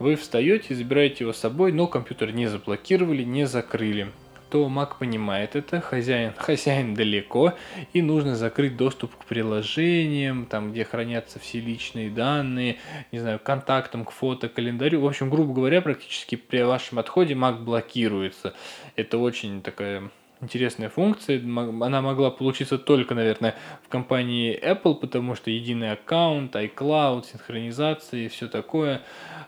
вы 0.00 0.16
встаете, 0.16 0.74
забираете 0.74 1.24
его 1.24 1.32
с 1.32 1.38
собой, 1.38 1.70
но 1.72 1.86
компьютер 1.86 2.32
не 2.32 2.48
заблокировали, 2.48 3.22
не 3.22 3.46
закрыли 3.46 4.10
то 4.50 4.66
Mac 4.66 4.98
понимает 4.98 5.56
это, 5.56 5.80
хозяин, 5.80 6.32
хозяин 6.36 6.94
далеко, 6.94 7.54
и 7.92 8.02
нужно 8.02 8.36
закрыть 8.36 8.76
доступ 8.76 9.14
к 9.16 9.24
приложениям, 9.24 10.46
там, 10.46 10.72
где 10.72 10.84
хранятся 10.84 11.38
все 11.38 11.60
личные 11.60 12.10
данные, 12.10 12.78
не 13.12 13.20
знаю, 13.20 13.38
контактам, 13.38 14.04
к 14.04 14.10
фото, 14.10 14.48
календарю. 14.48 15.00
В 15.00 15.06
общем, 15.06 15.30
грубо 15.30 15.54
говоря, 15.54 15.80
практически 15.80 16.34
при 16.34 16.62
вашем 16.62 16.98
отходе 16.98 17.34
Mac 17.34 17.62
блокируется. 17.62 18.54
Это 18.96 19.18
очень 19.18 19.62
такая 19.62 20.10
интересная 20.40 20.88
функция. 20.88 21.38
Она 21.40 22.00
могла 22.00 22.30
получиться 22.30 22.78
только, 22.78 23.14
наверное, 23.14 23.56
в 23.84 23.88
компании 23.88 24.58
Apple, 24.60 24.94
потому 24.96 25.34
что 25.34 25.50
единый 25.50 25.92
аккаунт, 25.92 26.54
iCloud, 26.56 27.26
синхронизация 27.30 28.20
и 28.20 28.28
все 28.28 28.48
такое. 28.48 29.02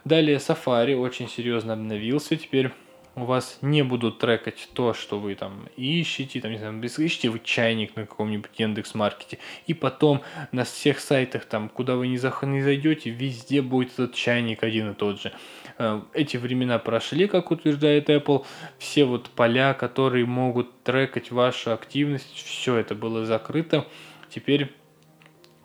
Далее 0.05 0.37
Safari 0.37 0.97
очень 0.97 1.29
серьезно 1.29 1.75
обновился 1.75 2.37
теперь 2.37 2.73
у 3.14 3.25
вас 3.25 3.59
не 3.61 3.83
будут 3.83 4.19
трекать 4.19 4.69
то, 4.73 4.95
что 4.95 5.19
вы 5.19 5.35
там 5.35 5.69
ищете, 5.76 6.40
там, 6.40 6.50
не 6.52 6.59
знаю, 6.59 6.83
ищете 6.83 7.28
вы 7.28 7.40
чайник 7.45 7.95
на 7.97 8.07
каком-нибудь 8.07 8.50
Яндекс 8.57 8.95
Маркете, 8.95 9.38
и 9.66 9.75
потом 9.75 10.23
на 10.50 10.64
всех 10.64 10.99
сайтах, 10.99 11.45
там, 11.45 11.69
куда 11.69 11.97
вы 11.97 12.09
не, 12.09 12.16
зах- 12.16 12.47
не 12.47 12.62
зайдете, 12.62 13.11
везде 13.11 13.61
будет 13.61 13.92
этот 13.92 14.14
чайник 14.14 14.62
один 14.62 14.92
и 14.92 14.95
тот 14.95 15.21
же. 15.21 15.33
Э, 15.78 16.00
эти 16.14 16.37
времена 16.37 16.78
прошли, 16.78 17.28
как 17.28 17.50
утверждает 17.50 18.09
Apple, 18.09 18.47
все 18.78 19.04
вот 19.04 19.28
поля, 19.31 19.75
которые 19.75 20.25
могут 20.25 20.83
трекать 20.83 21.31
вашу 21.31 21.73
активность, 21.73 22.35
все 22.35 22.76
это 22.76 22.95
было 22.95 23.26
закрыто. 23.26 23.87
Теперь 24.31 24.73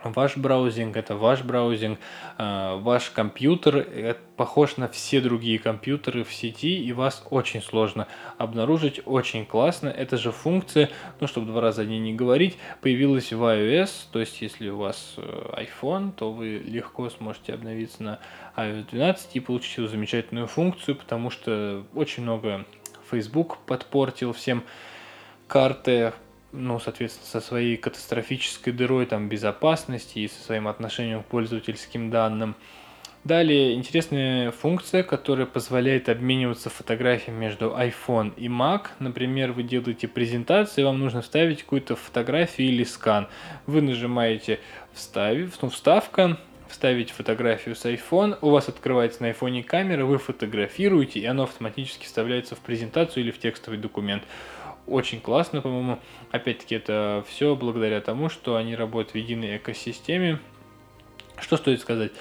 Ваш 0.03 0.37
браузинг– 0.37 0.95
это 0.97 1.15
ваш 1.15 1.41
браузинг, 1.41 1.99
а, 2.37 2.77
ваш 2.77 3.09
компьютер 3.09 4.17
похож 4.35 4.77
на 4.77 4.87
все 4.87 5.21
другие 5.21 5.57
компьютеры 5.57 6.23
в 6.23 6.31
сети, 6.31 6.79
и 6.79 6.93
вас 6.93 7.25
очень 7.31 7.61
сложно 7.61 8.07
обнаружить, 8.37 9.01
очень 9.05 9.45
классно. 9.45 9.89
Эта 9.89 10.17
же 10.17 10.31
функция, 10.31 10.89
ну, 11.19 11.27
чтобы 11.27 11.47
два 11.47 11.61
раза 11.61 11.81
о 11.81 11.85
ней 11.85 11.99
не 11.99 12.13
говорить, 12.13 12.57
появилась 12.81 13.33
в 13.33 13.41
iOS, 13.41 13.89
то 14.11 14.19
есть 14.19 14.41
если 14.41 14.69
у 14.69 14.77
вас 14.77 15.15
э, 15.17 15.65
iPhone, 15.65 16.11
то 16.11 16.31
вы 16.31 16.61
легко 16.63 17.09
сможете 17.09 17.53
обновиться 17.53 18.03
на 18.03 18.19
iOS 18.55 18.89
12 18.91 19.35
и 19.35 19.39
получить 19.39 19.79
эту 19.79 19.87
замечательную 19.87 20.45
функцию, 20.45 20.95
потому 20.95 21.31
что 21.31 21.83
очень 21.95 22.21
много 22.23 22.65
Facebook 23.09 23.57
подпортил 23.65 24.33
всем 24.33 24.63
карты, 25.47 26.13
ну, 26.51 26.79
соответственно, 26.79 27.27
со 27.27 27.41
своей 27.41 27.77
катастрофической 27.77 28.73
дырой 28.73 29.05
там 29.05 29.29
безопасности 29.29 30.19
и 30.19 30.27
со 30.27 30.41
своим 30.41 30.67
отношением 30.67 31.23
к 31.23 31.27
пользовательским 31.27 32.09
данным. 32.09 32.55
Далее 33.23 33.73
интересная 33.73 34.51
функция, 34.51 35.03
которая 35.03 35.45
позволяет 35.45 36.07
обмениваться 36.07 36.69
фотографиями 36.69 37.39
между 37.39 37.75
iPhone 37.77 38.33
и 38.37 38.47
Mac. 38.47 38.87
Например, 38.99 39.51
вы 39.51 39.63
делаете 39.63 40.07
презентацию, 40.07 40.83
и 40.83 40.85
вам 40.85 40.99
нужно 40.99 41.21
вставить 41.21 41.63
какую-то 41.63 41.97
фотографию 41.97 42.69
или 42.69 42.85
скан. 42.85 43.27
Вы 43.65 43.81
нажимаете 43.81 44.61
«Вставив», 44.93 45.61
ну, 45.61 45.69
«Вставка», 45.69 46.37
вставить 46.69 47.11
фотографию 47.11 47.75
с 47.75 47.85
iPhone, 47.85 48.37
у 48.41 48.49
вас 48.49 48.69
открывается 48.69 49.23
на 49.23 49.31
iPhone 49.31 49.63
камера, 49.63 50.05
вы 50.05 50.17
фотографируете, 50.17 51.19
и 51.19 51.25
оно 51.25 51.43
автоматически 51.43 52.05
вставляется 52.05 52.55
в 52.55 52.59
презентацию 52.59 53.23
или 53.23 53.31
в 53.31 53.39
текстовый 53.39 53.79
документ 53.79 54.23
очень 54.87 55.21
классно, 55.21 55.61
по-моему. 55.61 55.99
Опять-таки, 56.31 56.75
это 56.75 57.23
все 57.27 57.55
благодаря 57.55 58.01
тому, 58.01 58.29
что 58.29 58.55
они 58.55 58.75
работают 58.75 59.11
в 59.11 59.15
единой 59.15 59.57
экосистеме. 59.57 60.39
Что 61.39 61.57
стоит 61.57 61.81
сказать? 61.81 62.11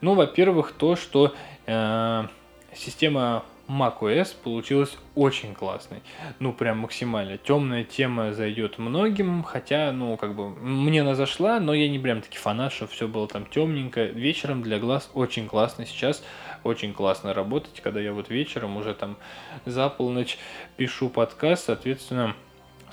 Ну, 0.00 0.14
во-первых, 0.14 0.72
то, 0.72 0.96
что 0.96 1.34
э, 1.66 2.26
система 2.74 3.44
macOS 3.68 4.34
получилась 4.42 4.96
очень 5.14 5.54
классной. 5.54 6.02
Ну, 6.38 6.52
прям 6.52 6.78
максимально. 6.78 7.38
Темная 7.38 7.84
тема 7.84 8.32
зайдет 8.32 8.78
многим, 8.78 9.42
хотя, 9.42 9.92
ну, 9.92 10.16
как 10.16 10.34
бы, 10.34 10.50
мне 10.50 11.00
она 11.02 11.14
зашла, 11.14 11.60
но 11.60 11.74
я 11.74 11.88
не 11.88 11.98
прям 11.98 12.20
таки 12.20 12.38
фанат, 12.38 12.72
что 12.72 12.86
все 12.86 13.08
было 13.08 13.26
там 13.28 13.46
темненько. 13.46 14.04
Вечером 14.04 14.62
для 14.62 14.78
глаз 14.78 15.10
очень 15.14 15.46
классно. 15.46 15.86
Сейчас 15.86 16.22
очень 16.62 16.92
классно 16.92 17.34
работать, 17.34 17.80
когда 17.80 18.00
я 18.00 18.12
вот 18.12 18.28
вечером 18.28 18.76
уже 18.76 18.94
там 18.94 19.16
за 19.64 19.88
полночь 19.88 20.38
пишу 20.76 21.08
подкаст, 21.08 21.66
соответственно, 21.66 22.34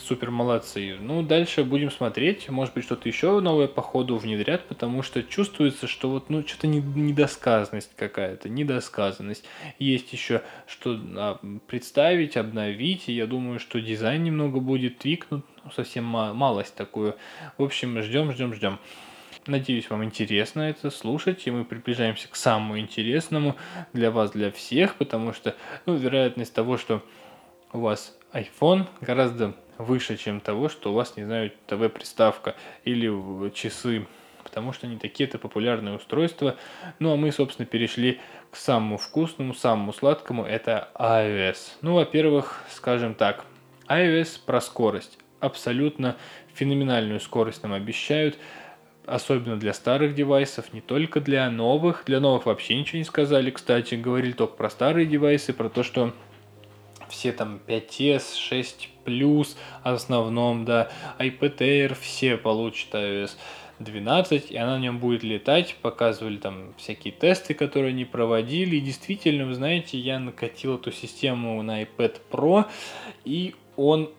супер 0.02 0.32
молодцы. 0.32 0.98
Ну, 1.00 1.22
дальше 1.22 1.64
будем 1.64 1.92
смотреть, 1.92 2.50
может 2.50 2.74
быть, 2.74 2.84
что-то 2.84 3.08
еще 3.08 3.40
новое 3.40 3.68
по 3.68 3.82
ходу 3.82 4.18
внедрят, 4.18 4.66
потому 4.68 5.04
что 5.04 5.24
чувствуется, 5.24 5.88
что 5.88 6.10
вот, 6.10 6.30
ну, 6.30 6.46
что-то 6.46 6.68
недосказанность 6.68 7.92
какая-то, 7.96 8.50
недосказанность. 8.50 9.46
Есть 9.80 10.12
еще 10.14 10.42
что 10.68 11.00
а, 11.16 11.40
представить, 11.68 12.38
обновить, 12.38 13.08
я 13.08 13.28
думаю, 13.28 13.60
что 13.60 13.80
дизайн 13.80 14.24
немного 14.24 14.60
будет 14.60 15.00
твикнут, 15.00 15.46
ну, 15.64 15.72
совсем 15.72 16.06
малость 16.06 16.76
такую. 16.76 17.16
В 17.58 17.64
общем, 17.64 18.02
ждем, 18.02 18.32
ждем, 18.32 18.54
ждем. 18.54 18.80
Надеюсь, 19.48 19.90
вам 19.90 20.04
интересно 20.04 20.62
это 20.62 20.92
слушать, 20.92 21.48
и 21.48 21.52
мы 21.52 21.66
приближаемся 21.66 22.30
к 22.30 22.36
самому 22.36 22.78
интересному 22.78 23.56
для 23.92 24.12
вас, 24.12 24.32
для 24.32 24.52
всех, 24.52 24.96
потому 24.96 25.34
что, 25.34 25.56
ну, 25.86 25.96
вероятность 25.96 26.54
того, 26.54 26.78
что 26.78 27.04
у 27.74 27.80
вас 27.80 28.16
iPhone 28.34 28.86
гораздо 29.02 29.56
выше, 29.84 30.18
чем 30.18 30.40
того, 30.40 30.70
что 30.70 30.92
у 30.92 30.94
вас, 30.94 31.18
не 31.18 31.24
знаю, 31.24 31.52
ТВ-приставка 31.68 32.56
или 32.84 33.50
часы, 33.52 34.08
потому 34.44 34.74
что 34.74 34.88
они 34.88 34.98
такие-то 34.98 35.38
популярные 35.38 35.96
устройства. 35.96 36.56
Ну, 37.00 37.14
а 37.14 37.16
мы, 37.16 37.32
собственно, 37.32 37.66
перешли 37.66 38.20
к 38.52 38.56
самому 38.56 38.98
вкусному, 38.98 39.54
самому 39.54 39.94
сладкому, 39.94 40.44
это 40.44 40.90
iOS. 40.96 41.58
Ну, 41.82 41.96
во-первых, 41.96 42.64
скажем 42.70 43.16
так, 43.16 43.46
iOS 43.88 44.40
про 44.46 44.62
скорость. 44.62 45.18
Абсолютно 45.40 46.18
феноменальную 46.54 47.20
скорость 47.20 47.64
нам 47.64 47.74
обещают 47.74 48.38
особенно 49.06 49.58
для 49.58 49.74
старых 49.74 50.14
девайсов, 50.14 50.74
не 50.74 50.82
только 50.82 51.20
для 51.20 51.50
новых. 51.50 52.04
Для 52.06 52.20
новых 52.20 52.46
вообще 52.46 52.76
ничего 52.76 53.00
не 53.00 53.04
сказали, 53.04 53.50
кстати, 53.50 53.96
говорили 53.96 54.32
только 54.32 54.56
про 54.56 54.70
старые 54.70 55.08
девайсы, 55.08 55.54
про 55.54 55.70
то, 55.70 55.84
что 55.84 56.14
все 57.10 57.32
там 57.32 57.60
5s, 57.68 58.38
6 58.38 58.90
плюс 59.04 59.58
основном, 59.84 60.66
да, 60.66 60.90
Air, 61.20 61.98
все 62.00 62.38
получат 62.38 62.94
iOS 62.94 63.32
12, 63.80 64.52
и 64.52 64.58
она 64.58 64.78
на 64.78 64.82
нем 64.82 65.00
будет 65.00 65.24
летать, 65.24 65.76
показывали 65.82 66.38
там 66.38 66.74
всякие 66.78 67.14
тесты, 67.14 67.54
которые 67.54 67.90
они 67.90 68.06
проводили, 68.06 68.76
и 68.78 68.82
действительно, 68.82 69.46
вы 69.46 69.56
знаете, 69.56 69.98
я 69.98 70.20
накатил 70.20 70.76
эту 70.76 70.92
систему 70.92 71.62
на 71.64 71.84
iPad 71.84 72.22
Pro, 72.32 72.66
и 73.26 73.56
он 73.76 74.12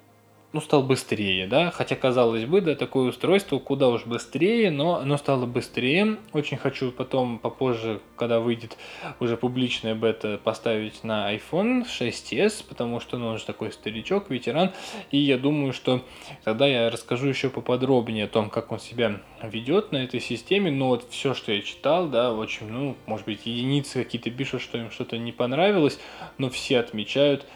ну, 0.52 0.60
стал 0.60 0.82
быстрее, 0.82 1.46
да, 1.46 1.70
хотя, 1.70 1.96
казалось 1.96 2.44
бы, 2.44 2.60
да, 2.60 2.74
такое 2.74 3.08
устройство 3.08 3.58
куда 3.58 3.88
уж 3.88 4.04
быстрее, 4.04 4.70
но 4.70 4.96
оно 4.96 5.16
стало 5.16 5.46
быстрее. 5.46 6.18
Очень 6.32 6.58
хочу 6.58 6.92
потом, 6.92 7.38
попозже, 7.38 8.00
когда 8.16 8.38
выйдет 8.40 8.76
уже 9.18 9.36
публичная 9.36 9.94
бета, 9.94 10.38
поставить 10.42 11.04
на 11.04 11.34
iPhone 11.34 11.86
6s, 11.86 12.64
потому 12.68 13.00
что, 13.00 13.16
ну, 13.16 13.28
он 13.28 13.38
же 13.38 13.46
такой 13.46 13.72
старичок, 13.72 14.28
ветеран, 14.30 14.72
и 15.10 15.18
я 15.18 15.38
думаю, 15.38 15.72
что 15.72 16.02
тогда 16.44 16.66
я 16.66 16.90
расскажу 16.90 17.28
еще 17.28 17.48
поподробнее 17.48 18.26
о 18.26 18.28
том, 18.28 18.50
как 18.50 18.72
он 18.72 18.78
себя 18.78 19.20
ведет 19.42 19.90
на 19.92 20.04
этой 20.04 20.20
системе, 20.20 20.70
но 20.70 20.88
вот 20.88 21.08
все, 21.10 21.32
что 21.32 21.52
я 21.52 21.62
читал, 21.62 22.08
да, 22.08 22.32
очень, 22.32 22.68
ну, 22.68 22.96
может 23.06 23.26
быть, 23.26 23.46
единицы 23.46 24.04
какие-то 24.04 24.30
пишут, 24.30 24.60
что 24.60 24.76
им 24.76 24.90
что-то 24.90 25.16
не 25.16 25.32
понравилось, 25.32 25.98
но 26.36 26.50
все 26.50 26.78
отмечают, 26.78 27.46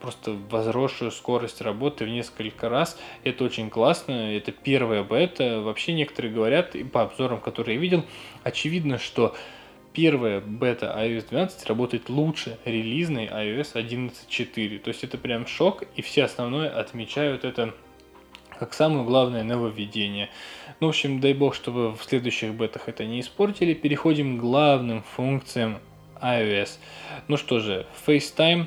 просто 0.00 0.36
возросшую 0.50 1.10
скорость 1.10 1.60
работы 1.60 2.04
в 2.04 2.08
несколько 2.08 2.68
раз. 2.68 2.98
Это 3.24 3.44
очень 3.44 3.70
классно, 3.70 4.36
это 4.36 4.52
первая 4.52 5.02
бета. 5.02 5.60
Вообще 5.60 5.92
некоторые 5.92 6.32
говорят, 6.32 6.74
и 6.74 6.84
по 6.84 7.02
обзорам, 7.02 7.40
которые 7.40 7.76
я 7.76 7.80
видел, 7.80 8.04
очевидно, 8.42 8.98
что 8.98 9.34
первая 9.92 10.40
бета 10.40 10.94
iOS 10.98 11.30
12 11.30 11.66
работает 11.66 12.08
лучше 12.08 12.58
релизной 12.64 13.26
iOS 13.26 13.74
11.4. 13.74 14.78
То 14.78 14.88
есть 14.88 15.04
это 15.04 15.16
прям 15.16 15.46
шок, 15.46 15.84
и 15.96 16.02
все 16.02 16.24
основное 16.24 16.68
отмечают 16.68 17.44
это 17.44 17.74
как 18.58 18.72
самое 18.74 19.04
главное 19.04 19.42
нововведение. 19.42 20.30
Ну, 20.80 20.86
в 20.86 20.90
общем, 20.90 21.20
дай 21.20 21.34
бог, 21.34 21.54
чтобы 21.54 21.92
в 21.92 22.02
следующих 22.02 22.52
бетах 22.52 22.88
это 22.88 23.04
не 23.04 23.20
испортили. 23.20 23.74
Переходим 23.74 24.38
к 24.38 24.40
главным 24.40 25.02
функциям 25.02 25.78
iOS. 26.22 26.78
Ну 27.28 27.36
что 27.36 27.60
же, 27.60 27.86
FaceTime 28.06 28.66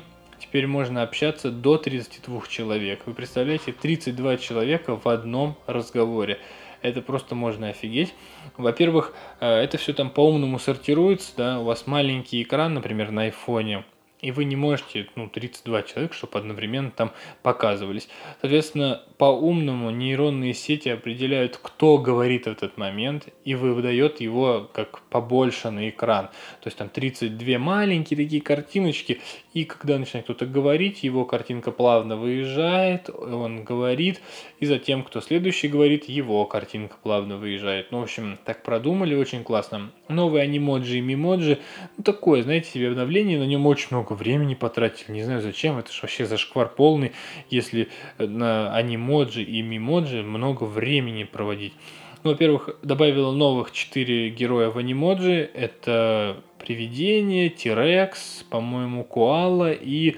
теперь 0.50 0.66
можно 0.66 1.04
общаться 1.04 1.52
до 1.52 1.78
32 1.78 2.42
человек. 2.48 3.02
Вы 3.06 3.14
представляете, 3.14 3.72
32 3.72 4.36
человека 4.38 4.96
в 4.96 5.06
одном 5.06 5.56
разговоре. 5.68 6.40
Это 6.82 7.02
просто 7.02 7.36
можно 7.36 7.68
офигеть. 7.68 8.12
Во-первых, 8.56 9.14
э, 9.38 9.46
это 9.48 9.78
все 9.78 9.92
там 9.92 10.10
по-умному 10.10 10.58
сортируется, 10.58 11.32
да, 11.36 11.60
у 11.60 11.64
вас 11.64 11.86
маленький 11.86 12.42
экран, 12.42 12.74
например, 12.74 13.12
на 13.12 13.22
айфоне, 13.22 13.84
и 14.22 14.30
вы 14.30 14.44
не 14.44 14.56
можете, 14.56 15.06
ну, 15.16 15.28
32 15.28 15.82
человека, 15.82 16.14
чтобы 16.14 16.38
одновременно 16.38 16.90
там 16.90 17.12
показывались. 17.42 18.08
Соответственно, 18.40 19.02
по-умному 19.18 19.90
нейронные 19.90 20.54
сети 20.54 20.88
определяют, 20.88 21.58
кто 21.60 21.98
говорит 21.98 22.44
в 22.44 22.48
этот 22.48 22.76
момент, 22.76 23.28
и 23.44 23.54
выдает 23.54 24.20
его 24.20 24.68
как 24.72 25.02
побольше 25.10 25.70
на 25.70 25.88
экран. 25.88 26.26
То 26.60 26.66
есть 26.66 26.76
там 26.76 26.88
32 26.88 27.58
маленькие 27.58 28.16
такие 28.16 28.42
картиночки, 28.42 29.20
и 29.52 29.64
когда 29.64 29.98
начинает 29.98 30.24
кто-то 30.24 30.46
говорить, 30.46 31.02
его 31.02 31.24
картинка 31.24 31.72
плавно 31.72 32.16
выезжает, 32.16 33.10
он 33.10 33.64
говорит, 33.64 34.20
и 34.60 34.66
затем, 34.66 35.02
кто 35.02 35.20
следующий 35.20 35.68
говорит, 35.68 36.08
его 36.08 36.44
картинка 36.46 36.96
плавно 37.02 37.36
выезжает. 37.36 37.90
Ну, 37.90 38.00
в 38.00 38.02
общем, 38.04 38.38
так 38.44 38.62
продумали, 38.62 39.14
очень 39.14 39.42
классно. 39.42 39.90
Новые 40.08 40.42
анимоджи 40.42 40.98
и 40.98 41.00
мимоджи, 41.00 41.58
ну, 41.96 42.04
такое, 42.04 42.42
знаете, 42.42 42.70
себе 42.70 42.88
обновление, 42.88 43.38
на 43.38 43.46
нем 43.46 43.66
очень 43.66 43.88
много 43.90 44.09
времени 44.14 44.54
потратили, 44.54 45.12
не 45.12 45.22
знаю 45.22 45.40
зачем, 45.40 45.78
это 45.78 45.92
же 45.92 46.00
вообще 46.02 46.26
зашквар 46.26 46.68
полный, 46.68 47.12
если 47.48 47.88
на 48.18 48.74
анимоджи 48.74 49.42
и 49.42 49.62
мимоджи 49.62 50.22
много 50.22 50.64
времени 50.64 51.24
проводить. 51.24 51.74
Ну, 52.22 52.32
во-первых, 52.32 52.76
добавила 52.82 53.32
новых 53.32 53.72
4 53.72 54.28
героя 54.30 54.68
в 54.68 54.76
анимоджи. 54.76 55.50
Это 55.54 56.42
Привидение, 56.58 57.48
Тирекс, 57.48 58.44
по-моему, 58.50 59.02
Коала 59.02 59.72
и 59.72 60.16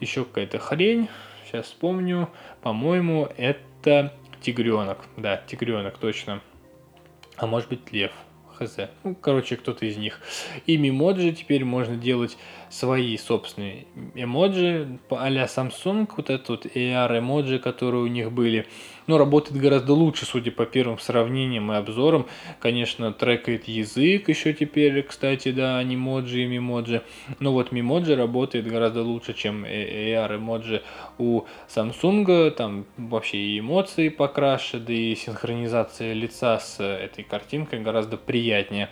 еще 0.00 0.26
какая-то 0.26 0.58
хрень. 0.58 1.08
Сейчас 1.46 1.66
вспомню. 1.66 2.28
По-моему, 2.60 3.26
это 3.38 4.12
Тигренок. 4.42 4.98
Да, 5.16 5.38
Тигренок, 5.46 5.96
точно. 5.96 6.42
А 7.38 7.46
может 7.46 7.70
быть, 7.70 7.90
Лев 7.90 8.12
хз. 8.58 8.76
Ну, 9.04 9.14
короче, 9.14 9.56
кто-то 9.56 9.86
из 9.86 9.96
них. 9.96 10.20
И 10.66 10.76
мемоджи 10.76 11.32
теперь 11.32 11.64
можно 11.64 11.96
делать 11.96 12.36
свои 12.70 13.16
собственные 13.16 13.86
эмоджи 14.14 14.98
а-ля 15.10 15.44
Samsung, 15.44 16.08
вот 16.16 16.30
этот 16.30 16.48
вот 16.48 16.66
AR 16.66 17.18
эмоджи, 17.18 17.58
которые 17.58 18.02
у 18.02 18.08
них 18.08 18.32
были. 18.32 18.66
Но 19.08 19.18
работает 19.18 19.60
гораздо 19.60 19.94
лучше, 19.94 20.26
судя 20.26 20.52
по 20.52 20.66
первым 20.66 21.00
сравнениям 21.00 21.72
и 21.72 21.76
обзорам. 21.76 22.26
Конечно, 22.60 23.12
трекает 23.12 23.66
язык 23.66 24.28
еще 24.28 24.52
теперь, 24.52 25.02
кстати, 25.02 25.50
да, 25.50 25.82
не 25.82 25.96
моджи 25.96 26.42
и 26.42 26.46
мемоджи. 26.46 27.02
Но 27.40 27.52
вот 27.52 27.72
мемоджи 27.72 28.14
работает 28.14 28.68
гораздо 28.68 29.02
лучше, 29.02 29.32
чем 29.32 29.64
AR 29.64 30.36
эмоджи 30.36 30.82
у 31.18 31.42
Samsung. 31.68 32.50
Там 32.50 32.84
вообще 32.96 33.38
и 33.38 33.58
эмоции 33.58 34.10
покраше, 34.10 34.78
да 34.78 34.92
и 34.92 35.14
синхронизация 35.16 36.12
лица 36.12 36.58
с 36.60 36.78
этой 36.80 37.24
картинкой 37.24 37.80
гораздо 37.80 38.18
приятнее. 38.18 38.90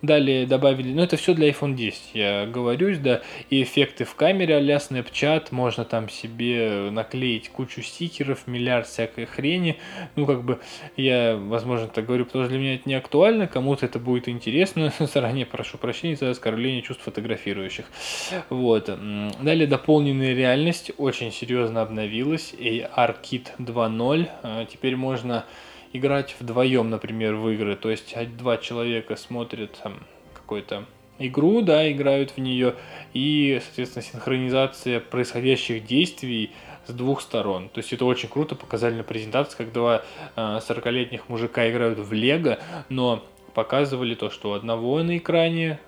Далее 0.00 0.46
добавили, 0.46 0.92
ну 0.92 1.02
это 1.02 1.16
все 1.16 1.34
для 1.34 1.48
iPhone 1.50 1.74
10, 1.74 2.10
я 2.14 2.46
говорюсь, 2.46 2.98
да, 2.98 3.20
и 3.50 3.64
эффекты 3.64 4.04
в 4.04 4.14
камере 4.14 4.56
а-ля 4.56 4.76
Snapchat, 4.76 5.48
можно 5.50 5.84
там 5.84 6.08
себе 6.08 6.88
наклеить 6.92 7.48
кучу 7.48 7.82
стикеров, 7.82 8.46
миллиард 8.46 8.86
всякой 8.86 9.26
хрени, 9.26 9.76
ну 10.14 10.24
как 10.24 10.44
бы 10.44 10.60
я, 10.96 11.36
возможно, 11.36 11.88
так 11.88 12.06
говорю, 12.06 12.26
потому 12.26 12.44
что 12.44 12.50
для 12.50 12.60
меня 12.60 12.74
это 12.76 12.88
не 12.88 12.94
актуально, 12.94 13.48
кому-то 13.48 13.86
это 13.86 13.98
будет 13.98 14.28
интересно, 14.28 14.92
заранее 15.00 15.46
прошу 15.46 15.78
прощения 15.78 16.14
за 16.14 16.30
оскорбление 16.30 16.82
чувств 16.82 17.02
фотографирующих. 17.02 17.86
Вот. 18.50 18.86
Далее 18.86 19.66
дополненная 19.66 20.32
реальность 20.32 20.92
очень 20.96 21.32
серьезно 21.32 21.82
обновилась, 21.82 22.54
AR-Kit 22.56 23.48
2.0, 23.58 24.66
теперь 24.66 24.94
можно 24.94 25.44
играть 25.92 26.36
вдвоем, 26.38 26.90
например, 26.90 27.34
в 27.34 27.48
игры. 27.50 27.76
То 27.76 27.90
есть 27.90 28.14
два 28.36 28.56
человека 28.56 29.16
смотрят 29.16 29.78
там 29.82 30.00
какой-то 30.34 30.84
игру, 31.18 31.62
да, 31.62 31.90
играют 31.90 32.32
в 32.32 32.38
нее, 32.38 32.74
и, 33.12 33.60
соответственно, 33.64 34.04
синхронизация 34.04 35.00
происходящих 35.00 35.84
действий 35.84 36.52
с 36.86 36.92
двух 36.92 37.20
сторон. 37.20 37.68
То 37.68 37.78
есть 37.78 37.92
это 37.92 38.04
очень 38.04 38.28
круто, 38.28 38.54
показали 38.54 38.94
на 38.94 39.02
презентации, 39.02 39.56
как 39.56 39.72
два 39.72 40.02
40-летних 40.36 41.22
а, 41.28 41.32
мужика 41.32 41.68
играют 41.70 41.98
в 41.98 42.12
Лего, 42.12 42.58
но 42.88 43.24
показывали 43.54 44.14
то, 44.14 44.30
что 44.30 44.50
у 44.50 44.52
одного 44.54 45.02
на 45.02 45.18
экране 45.18 45.80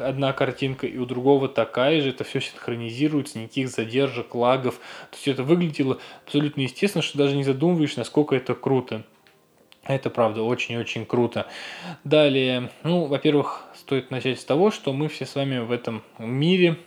одна 0.00 0.32
картинка 0.32 0.86
и 0.86 0.96
у 0.98 1.06
другого 1.06 1.48
такая 1.48 2.00
же, 2.00 2.10
это 2.10 2.22
все 2.22 2.40
синхронизируется, 2.40 3.38
никаких 3.38 3.68
задержек, 3.68 4.34
лагов. 4.34 4.74
То 5.10 5.16
есть 5.16 5.28
это 5.28 5.42
выглядело 5.42 5.98
абсолютно 6.24 6.60
естественно, 6.60 7.02
что 7.02 7.18
даже 7.18 7.36
не 7.36 7.42
задумываешь, 7.42 7.96
насколько 7.96 8.36
это 8.36 8.54
круто. 8.54 9.04
Это, 9.88 10.10
правда, 10.10 10.42
очень-очень 10.42 11.06
круто. 11.06 11.46
Далее, 12.04 12.70
ну, 12.82 13.04
во-первых, 13.04 13.64
стоит 13.74 14.10
начать 14.10 14.40
с 14.40 14.44
того, 14.44 14.70
что 14.70 14.92
мы 14.92 15.08
все 15.08 15.26
с 15.26 15.34
вами 15.34 15.58
в 15.58 15.70
этом 15.70 16.02
мире 16.18 16.78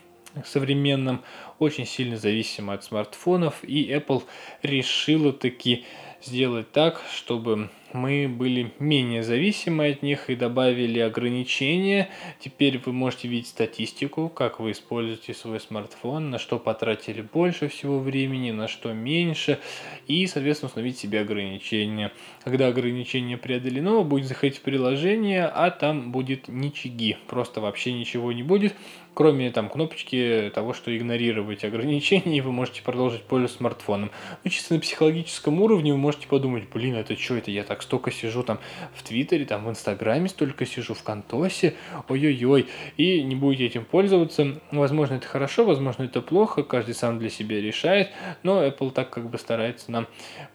современном 0.46 1.22
очень 1.60 1.86
сильно 1.86 2.18
зависимы 2.18 2.74
от 2.74 2.84
смартфонов, 2.84 3.64
и 3.64 3.92
Apple 3.92 4.24
решила 4.62 5.34
таки 5.34 5.86
сделать 6.22 6.72
так, 6.72 7.02
чтобы 7.14 7.70
мы 7.94 8.28
были 8.28 8.72
менее 8.80 9.24
зависимы 9.24 9.90
от 9.90 10.04
них 10.04 10.30
и 10.30 10.36
добавили 10.36 11.00
ограничения. 11.00 12.10
Теперь 12.40 12.80
вы 12.84 12.94
можете 12.94 13.28
видеть 13.28 13.48
статистику, 13.48 14.30
как 14.30 14.60
вы 14.60 14.72
используете 14.72 15.34
свой 15.34 15.60
смартфон, 15.60 16.30
на 16.30 16.40
что 16.40 16.60
потратили 16.60 17.22
больше 17.22 17.68
всего 17.68 18.00
времени, 18.00 18.52
на 18.52 18.68
что 18.68 18.94
меньше, 18.94 19.60
и, 20.08 20.28
соответственно, 20.28 20.68
установить 20.68 20.98
себе 20.98 21.22
ограничения. 21.22 22.12
Когда 22.44 22.68
ограничение 22.68 23.38
преодолено, 23.38 24.04
будет 24.04 24.28
заходить 24.28 24.58
в 24.58 24.62
приложение, 24.62 25.46
а 25.46 25.72
там 25.72 26.12
будет 26.12 26.48
ничьи, 26.48 27.18
просто 27.28 27.62
вообще 27.62 27.94
ничего 27.94 28.32
не 28.32 28.44
будет 28.44 28.74
кроме 29.20 29.52
там 29.52 29.68
кнопочки 29.68 30.50
того, 30.56 30.74
что 30.74 30.96
игнорировать 30.96 31.66
ограничения, 31.66 32.38
и 32.38 32.42
вы 32.42 32.54
можете 32.54 32.82
продолжить 32.82 33.24
пользоваться 33.24 33.58
смартфоном. 33.58 34.12
Ну, 34.46 34.50
чисто 34.50 34.76
на 34.76 34.80
психологическом 34.80 35.62
уровне 35.62 35.92
вы 35.92 35.98
можете 35.98 36.28
подумать, 36.28 36.70
блин, 36.74 36.96
это 36.96 37.18
что 37.18 37.36
это, 37.36 37.52
я 37.52 37.66
так 37.66 37.79
столько 37.84 38.12
сижу 38.12 38.44
там 38.44 38.60
в 38.94 39.04
Твиттере, 39.04 39.46
там 39.46 39.66
в 39.66 39.70
Инстаграме 39.70 40.30
столько 40.30 40.66
сижу, 40.66 40.94
в 40.94 41.04
Контосе, 41.04 41.76
ой-ой-ой, 42.08 42.68
и 42.98 43.24
не 43.24 43.36
будете 43.36 43.66
этим 43.66 43.86
пользоваться. 43.86 44.60
Возможно, 44.72 45.16
это 45.16 45.28
хорошо, 45.28 45.66
возможно, 45.66 46.04
это 46.04 46.22
плохо, 46.22 46.64
каждый 46.64 46.96
сам 46.96 47.20
для 47.20 47.30
себя 47.30 47.62
решает, 47.62 48.10
но 48.44 48.64
Apple 48.64 48.92
так 48.92 49.10
как 49.10 49.30
бы 49.30 49.38
старается 49.38 49.92
нам 49.92 50.08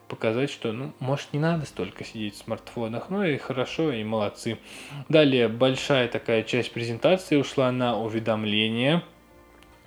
показать, 0.07 0.51
что, 0.51 0.71
ну, 0.71 0.93
может, 0.99 1.33
не 1.33 1.39
надо 1.39 1.65
столько 1.65 2.03
сидеть 2.03 2.35
в 2.35 2.43
смартфонах, 2.43 3.09
ну 3.09 3.23
и 3.23 3.37
хорошо, 3.37 3.91
и 3.91 4.03
молодцы. 4.03 4.57
Далее, 5.09 5.47
большая 5.47 6.07
такая 6.07 6.43
часть 6.43 6.71
презентации 6.71 7.37
ушла 7.37 7.71
на 7.71 7.99
уведомления, 7.99 9.03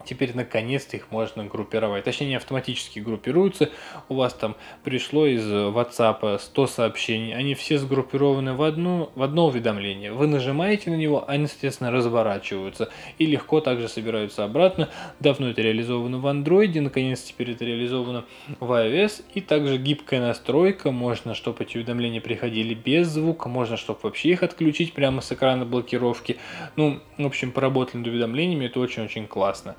теперь 0.09 0.35
наконец-то 0.35 0.97
их 0.97 1.11
можно 1.11 1.45
группировать. 1.45 2.05
Точнее, 2.05 2.27
они 2.27 2.37
автоматически 2.37 3.01
группируются. 3.01 3.71
У 4.09 4.15
вас 4.15 4.33
там 4.33 4.57
пришло 4.85 5.27
из 5.27 5.45
WhatsApp 5.45 6.39
100 6.39 6.67
сообщений, 6.67 7.35
они 7.35 7.55
все 7.55 7.79
сгруппированы 7.79 8.55
в, 8.55 8.63
одну, 8.63 9.11
в 9.15 9.23
одно 9.23 9.47
уведомление. 9.47 10.13
Вы 10.13 10.27
нажимаете 10.27 10.91
на 10.91 10.95
него, 10.95 11.25
они, 11.29 11.47
соответственно, 11.47 11.91
разворачиваются 11.91 12.89
и 13.19 13.27
легко 13.27 13.61
также 13.61 13.89
собираются 13.89 14.45
обратно. 14.45 14.89
Давно 15.21 15.51
это 15.51 15.61
реализовано 15.61 16.19
в 16.19 16.27
Android, 16.27 16.81
наконец 16.81 17.23
теперь 17.23 17.51
это 17.51 17.65
реализовано 17.65 18.25
в 18.61 18.73
iOS. 18.73 19.23
И 19.35 19.41
также 19.41 19.77
гибкая 19.77 20.21
настройка, 20.21 20.91
можно, 20.91 21.35
чтобы 21.35 21.65
эти 21.65 21.77
уведомления 21.77 22.21
приходили 22.21 22.75
без 22.75 23.09
звука, 23.09 23.49
можно, 23.49 23.77
чтобы 23.77 24.01
вообще 24.03 24.31
их 24.31 24.43
отключить 24.43 24.95
прямо 24.95 25.21
с 25.21 25.33
экрана 25.33 25.65
блокировки. 25.65 26.39
Ну, 26.77 27.01
в 27.19 27.27
общем, 27.27 27.53
поработали 27.53 27.99
над 27.99 28.07
уведомлениями, 28.07 28.67
это 28.67 28.81
очень-очень 28.81 29.27
классно. 29.27 29.77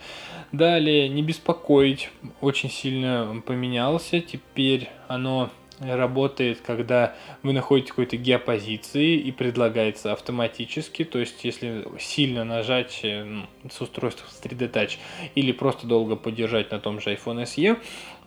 Далее, 0.51 1.07
не 1.09 1.21
беспокоить, 1.21 2.09
очень 2.41 2.69
сильно 2.69 3.41
поменялся, 3.45 4.19
теперь 4.19 4.89
оно 5.07 5.51
работает, 5.79 6.59
когда 6.61 7.15
вы 7.43 7.53
находите 7.53 7.89
какой-то 7.89 8.17
геопозиции 8.17 9.15
и 9.15 9.31
предлагается 9.31 10.11
автоматически, 10.11 11.05
то 11.05 11.19
есть 11.19 11.43
если 11.43 11.85
сильно 11.99 12.43
нажать 12.43 12.99
э, 13.03 13.43
с 13.69 13.79
устройства 13.81 14.25
с 14.29 14.43
3D 14.43 14.71
Touch 14.71 14.97
или 15.35 15.51
просто 15.51 15.87
долго 15.87 16.15
подержать 16.15 16.71
на 16.71 16.79
том 16.79 16.99
же 16.99 17.13
iPhone 17.13 17.43
SE, 17.43 17.77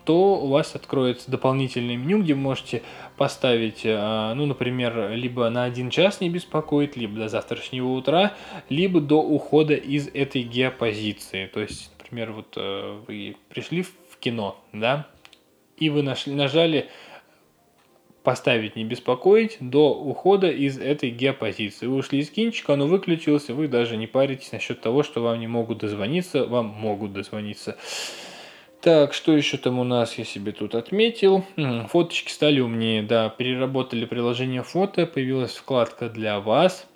то 0.05 0.37
у 0.37 0.49
вас 0.49 0.75
откроется 0.75 1.31
дополнительное 1.31 1.97
меню, 1.97 2.23
где 2.23 2.35
можете 2.35 2.83
поставить, 3.17 3.83
э, 3.85 4.33
ну, 4.35 4.47
например, 4.47 5.13
либо 5.13 5.49
на 5.51 5.65
один 5.65 5.91
час 5.91 6.21
не 6.21 6.31
беспокоит, 6.31 6.97
либо 6.97 7.17
до 7.17 7.29
завтрашнего 7.29 7.89
утра, 7.89 8.35
либо 8.69 9.01
до 9.01 9.23
ухода 9.23 9.75
из 9.75 10.09
этой 10.09 10.43
геопозиции. 10.43 11.47
То 11.47 11.61
есть, 11.61 11.91
например, 11.99 12.33
вот 12.33 12.55
э, 12.57 13.01
вы 13.07 13.37
пришли 13.49 13.83
в 13.83 14.17
кино, 14.19 14.57
да, 14.73 15.07
и 15.77 15.91
вы 15.91 16.03
нашли, 16.03 16.35
нажали 16.35 16.89
поставить 18.23 18.77
не 18.77 18.85
беспокоить 18.85 19.57
до 19.61 19.95
ухода 19.95 20.51
из 20.51 20.79
этой 20.79 21.11
геопозиции. 21.11 21.87
Вы 21.87 21.97
ушли 21.97 22.21
из 22.21 22.31
кинчика, 22.31 22.75
оно 22.75 22.87
выключился, 22.87 23.55
вы 23.55 23.69
даже 23.69 23.97
не 23.97 24.07
паритесь 24.07 24.53
насчет 24.53 24.81
того, 24.81 25.03
что 25.03 25.23
вам 25.23 25.41
не 25.41 25.49
могут 25.49 25.79
дозвониться, 25.79 26.47
вам 26.47 26.67
могут 26.67 27.13
дозвониться. 27.13 27.77
Так, 28.83 29.15
что 29.15 29.37
еще 29.37 29.59
там 29.59 29.79
у 29.79 29.85
нас, 29.85 30.19
я 30.19 30.25
себе 30.25 30.51
тут 30.51 30.75
отметил. 30.75 31.45
Фоточки 31.89 32.33
стали 32.33 32.59
умнее, 32.59 33.03
да, 33.03 33.29
переработали 33.29 34.05
приложение 34.05 34.65
фото, 34.65 35.07
появилась 35.07 35.55
вкладка 35.55 36.09
для 36.09 36.41
вас– 36.41 36.87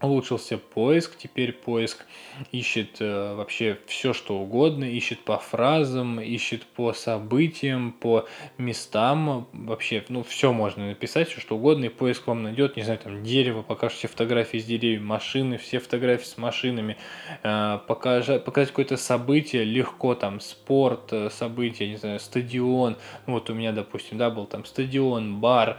улучшился 0.00 0.58
поиск, 0.58 1.16
теперь 1.16 1.52
поиск 1.52 2.06
ищет 2.52 3.00
э, 3.00 3.34
вообще 3.34 3.78
все, 3.86 4.12
что 4.12 4.38
угодно, 4.38 4.84
ищет 4.84 5.20
по 5.20 5.38
фразам, 5.38 6.20
ищет 6.20 6.64
по 6.64 6.92
событиям, 6.92 7.92
по 7.92 8.26
местам, 8.58 9.48
вообще, 9.52 10.04
ну, 10.08 10.22
все 10.22 10.52
можно 10.52 10.86
написать, 10.86 11.28
все 11.28 11.40
что 11.40 11.56
угодно, 11.56 11.86
и 11.86 11.88
поиск 11.88 12.28
вам 12.28 12.44
найдет, 12.44 12.76
не 12.76 12.82
знаю, 12.82 13.00
там, 13.00 13.24
дерево, 13.24 13.62
покажет 13.62 13.98
все 13.98 14.08
фотографии 14.08 14.58
с 14.58 14.64
деревьев, 14.64 15.02
машины, 15.02 15.58
все 15.58 15.80
фотографии 15.80 16.26
с 16.26 16.38
машинами, 16.38 16.96
э, 17.42 17.78
покажать, 17.88 18.44
показать 18.44 18.68
какое-то 18.68 18.96
событие 18.96 19.64
легко, 19.64 20.14
там, 20.14 20.38
спорт, 20.38 21.12
э, 21.12 21.28
событие, 21.30 21.88
не 21.88 21.96
знаю, 21.96 22.20
стадион, 22.20 22.96
ну, 23.26 23.32
вот 23.34 23.50
у 23.50 23.54
меня, 23.54 23.72
допустим, 23.72 24.16
да, 24.16 24.30
был 24.30 24.46
там 24.46 24.64
стадион, 24.64 25.40
бар, 25.40 25.78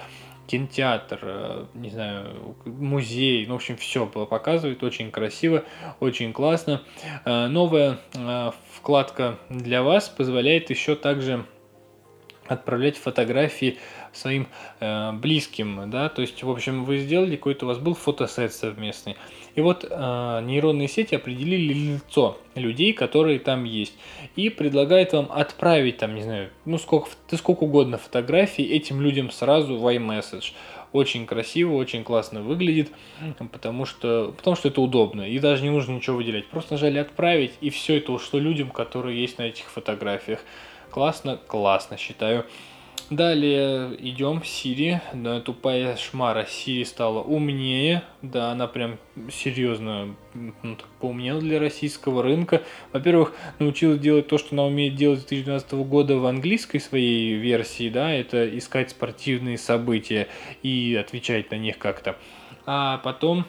кинотеатр, 0.49 1.19
э, 1.21 1.65
не 1.75 1.91
знаю, 1.91 2.55
музей, 2.65 3.45
ну, 3.45 3.53
в 3.53 3.57
общем, 3.57 3.77
все 3.77 4.07
показывает, 4.07 4.83
очень 4.83 5.11
красиво, 5.11 5.63
очень 5.99 6.33
классно. 6.33 6.81
Э, 7.23 7.47
новая 7.47 7.99
э, 8.15 8.51
вкладка 8.73 9.37
для 9.49 9.83
вас 9.83 10.09
позволяет 10.09 10.71
еще 10.71 10.95
также 10.95 11.45
отправлять 12.47 12.97
фотографии 12.97 13.77
своим 14.11 14.47
близким, 14.79 15.87
да, 15.91 16.09
то 16.09 16.23
есть, 16.23 16.41
в 16.41 16.49
общем, 16.49 16.83
вы 16.83 16.97
сделали 16.97 17.35
какой-то, 17.35 17.65
у 17.65 17.67
вас 17.67 17.77
был 17.77 17.93
фотосет 17.93 18.51
совместный, 18.53 19.17
и 19.59 19.61
вот 19.61 19.83
э, 19.83 20.41
нейронные 20.45 20.87
сети 20.87 21.15
определили 21.15 21.73
лицо 21.73 22.37
людей, 22.55 22.93
которые 22.93 23.39
там 23.39 23.65
есть, 23.65 23.93
и 24.37 24.49
предлагает 24.49 25.11
вам 25.11 25.27
отправить 25.29 25.97
там, 25.97 26.15
не 26.15 26.23
знаю, 26.23 26.49
ну 26.63 26.77
сколько, 26.77 27.09
ты 27.27 27.35
сколько 27.35 27.65
угодно 27.65 27.97
фотографий 27.97 28.63
этим 28.63 29.01
людям 29.01 29.29
сразу 29.31 29.75
в 29.77 29.85
iMessage. 29.85 30.53
Очень 30.93 31.25
красиво, 31.25 31.73
очень 31.73 32.05
классно 32.05 32.41
выглядит, 32.41 32.89
потому 33.51 33.83
что, 33.83 34.33
потому 34.37 34.55
что 34.55 34.69
это 34.69 34.79
удобно, 34.79 35.23
и 35.23 35.37
даже 35.39 35.61
не 35.63 35.71
нужно 35.71 35.91
ничего 35.91 36.15
выделять. 36.15 36.47
Просто 36.47 36.75
нажали 36.75 36.97
отправить, 36.97 37.51
и 37.59 37.69
все 37.69 37.97
это 37.97 38.13
ушло 38.13 38.39
людям, 38.39 38.69
которые 38.69 39.19
есть 39.19 39.39
на 39.39 39.43
этих 39.43 39.69
фотографиях. 39.69 40.39
Классно, 40.89 41.37
классно, 41.47 41.97
считаю. 41.97 42.45
Далее 43.09 43.95
идем 43.97 44.39
в 44.39 44.43
Siri. 44.43 44.99
Да, 45.13 45.41
тупая 45.41 45.97
шмара 45.97 46.43
Siri 46.43 46.85
стала 46.85 47.21
умнее. 47.21 48.03
Да, 48.21 48.51
она 48.51 48.67
прям 48.67 48.99
серьезно 49.31 50.15
ну, 50.35 50.77
поумнела 50.99 51.39
для 51.41 51.59
российского 51.59 52.21
рынка. 52.21 52.61
Во-первых, 52.93 53.33
научилась 53.57 53.99
делать 53.99 54.27
то, 54.27 54.37
что 54.37 54.49
она 54.51 54.65
умеет 54.65 54.95
делать 54.95 55.21
с 55.21 55.25
2012 55.25 55.73
года 55.87 56.17
в 56.17 56.25
английской 56.27 56.77
своей 56.77 57.33
версии. 57.33 57.89
Да, 57.89 58.11
это 58.11 58.55
искать 58.55 58.91
спортивные 58.91 59.57
события 59.57 60.27
и 60.61 60.95
отвечать 60.99 61.49
на 61.49 61.55
них 61.55 61.79
как-то. 61.79 62.15
А 62.67 62.99
потом 62.99 63.45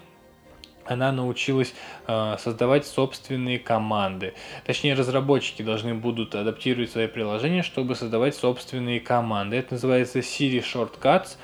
она 0.91 1.13
научилась 1.13 1.73
э, 2.09 2.37
создавать 2.39 2.85
собственные 2.85 3.61
команды. 3.61 4.35
Точнее, 4.65 4.95
разработчики 4.95 5.63
должны 5.63 5.95
будут 5.95 6.35
адаптировать 6.35 6.91
свои 6.91 7.07
приложения, 7.07 7.63
чтобы 7.63 7.95
создавать 7.95 8.35
собственные 8.35 8.99
команды. 8.99 9.57
Это 9.57 9.75
называется 9.75 10.19
Siri 10.19 10.61
Shortcuts. 10.61 11.37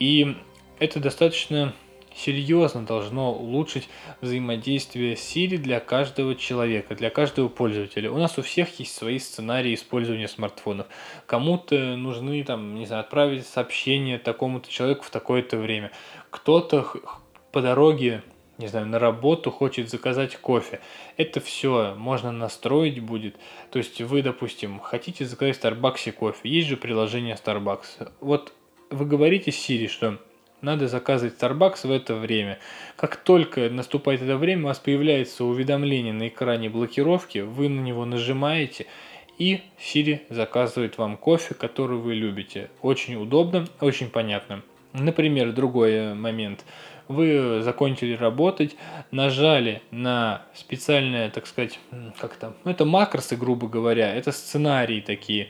И 0.00 0.36
это 0.80 0.98
достаточно 0.98 1.72
серьезно 2.12 2.84
должно 2.84 3.32
улучшить 3.32 3.88
взаимодействие 4.20 5.14
Siri 5.14 5.58
для 5.58 5.78
каждого 5.78 6.34
человека, 6.34 6.96
для 6.96 7.10
каждого 7.10 7.46
пользователя. 7.48 8.10
У 8.10 8.18
нас 8.18 8.36
у 8.36 8.42
всех 8.42 8.80
есть 8.80 8.96
свои 8.96 9.20
сценарии 9.20 9.74
использования 9.74 10.26
смартфонов. 10.26 10.88
Кому-то 11.26 11.96
нужны, 11.96 12.42
там, 12.42 12.74
не 12.74 12.86
знаю, 12.86 13.02
отправить 13.02 13.46
сообщение 13.46 14.18
такому-то 14.18 14.68
человеку 14.68 15.04
в 15.04 15.10
такое-то 15.10 15.56
время. 15.56 15.92
Кто-то 16.30 16.84
по 17.52 17.60
дороге 17.62 18.24
не 18.62 18.68
знаю, 18.68 18.86
на 18.86 18.98
работу 18.98 19.50
хочет 19.50 19.90
заказать 19.90 20.36
кофе. 20.36 20.80
Это 21.16 21.40
все 21.40 21.94
можно 21.96 22.32
настроить 22.32 23.00
будет. 23.00 23.36
То 23.70 23.78
есть 23.78 24.00
вы, 24.00 24.22
допустим, 24.22 24.78
хотите 24.78 25.24
заказать 25.24 25.56
в 25.56 25.64
Starbucks 25.64 26.12
кофе. 26.12 26.48
Есть 26.48 26.68
же 26.68 26.76
приложение 26.76 27.36
Starbucks. 27.36 28.12
Вот 28.20 28.52
вы 28.90 29.04
говорите 29.04 29.50
Siri, 29.50 29.88
что 29.88 30.18
надо 30.60 30.86
заказывать 30.86 31.34
Starbucks 31.38 31.88
в 31.88 31.90
это 31.90 32.14
время. 32.14 32.60
Как 32.96 33.16
только 33.16 33.68
наступает 33.68 34.22
это 34.22 34.36
время, 34.36 34.62
у 34.62 34.66
вас 34.66 34.78
появляется 34.78 35.44
уведомление 35.44 36.12
на 36.12 36.28
экране 36.28 36.70
блокировки, 36.70 37.38
вы 37.38 37.68
на 37.68 37.80
него 37.80 38.04
нажимаете, 38.04 38.86
и 39.38 39.62
Siri 39.80 40.20
заказывает 40.28 40.98
вам 40.98 41.16
кофе, 41.16 41.54
который 41.54 41.98
вы 41.98 42.14
любите. 42.14 42.70
Очень 42.80 43.16
удобно, 43.16 43.66
очень 43.80 44.08
понятно. 44.08 44.62
Например, 44.92 45.52
другой 45.52 46.14
момент– 46.14 46.64
вы 47.08 47.62
закончили 47.62 48.14
работать, 48.14 48.76
нажали 49.10 49.82
на 49.90 50.42
специальное, 50.54 51.30
так 51.30 51.46
сказать, 51.46 51.78
как 52.18 52.36
там, 52.36 52.54
ну 52.64 52.70
это 52.70 52.84
макросы, 52.84 53.36
грубо 53.36 53.68
говоря, 53.68 54.14
это 54.14 54.32
сценарии 54.32 55.00
такие. 55.00 55.48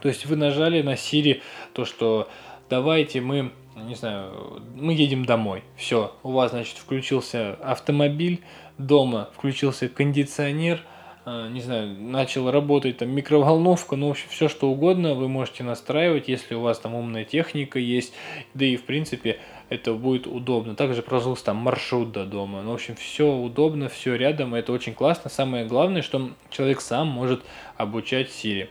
То 0.00 0.08
есть 0.08 0.26
вы 0.26 0.36
нажали 0.36 0.82
на 0.82 0.94
Siri 0.94 1.40
то, 1.72 1.84
что 1.84 2.28
давайте 2.68 3.20
мы, 3.20 3.52
не 3.76 3.94
знаю, 3.94 4.62
мы 4.74 4.92
едем 4.92 5.24
домой. 5.24 5.64
Все, 5.76 6.14
у 6.22 6.32
вас, 6.32 6.50
значит, 6.50 6.76
включился 6.76 7.54
автомобиль, 7.54 8.42
дома 8.78 9.30
включился 9.34 9.88
кондиционер– 9.88 10.80
не 11.26 11.60
знаю, 11.60 11.96
начал 11.98 12.50
работать 12.50 12.98
там 12.98 13.10
микроволновка, 13.10 13.96
ну, 13.96 14.08
в 14.08 14.10
общем, 14.10 14.28
все 14.28 14.48
что 14.48 14.70
угодно 14.70 15.14
вы 15.14 15.28
можете 15.28 15.64
настраивать, 15.64 16.28
если 16.28 16.54
у 16.54 16.60
вас 16.60 16.78
там 16.78 16.94
умная 16.94 17.24
техника 17.24 17.78
есть, 17.78 18.12
да 18.52 18.66
и, 18.66 18.76
в 18.76 18.84
принципе, 18.84 19.38
это 19.70 19.94
будет 19.94 20.26
удобно. 20.26 20.74
Также 20.74 21.02
прожился 21.02 21.46
там 21.46 21.56
маршрут 21.56 22.12
до 22.12 22.26
дома. 22.26 22.62
Ну, 22.62 22.72
в 22.72 22.74
общем, 22.74 22.94
все 22.96 23.32
удобно, 23.32 23.88
все 23.88 24.16
рядом, 24.16 24.54
это 24.54 24.72
очень 24.72 24.94
классно. 24.94 25.30
Самое 25.30 25.64
главное, 25.64 26.02
что 26.02 26.30
человек 26.50 26.80
сам 26.80 27.08
может 27.08 27.42
обучать 27.76 28.28
Siri. 28.28 28.68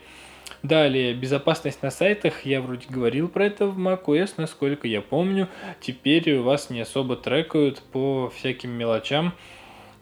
Далее, 0.61 1.13
безопасность 1.13 1.81
на 1.81 1.91
сайтах. 1.91 2.45
Я 2.45 2.61
вроде 2.61 2.85
говорил 2.87 3.27
про 3.27 3.47
это 3.47 3.65
в 3.65 3.77
macOS, 3.77 4.35
насколько 4.37 4.87
я 4.87 5.01
помню. 5.01 5.49
Теперь 5.81 6.39
вас 6.39 6.69
не 6.69 6.81
особо 6.81 7.15
трекают 7.15 7.81
по 7.91 8.31
всяким 8.33 8.69
мелочам. 8.71 9.33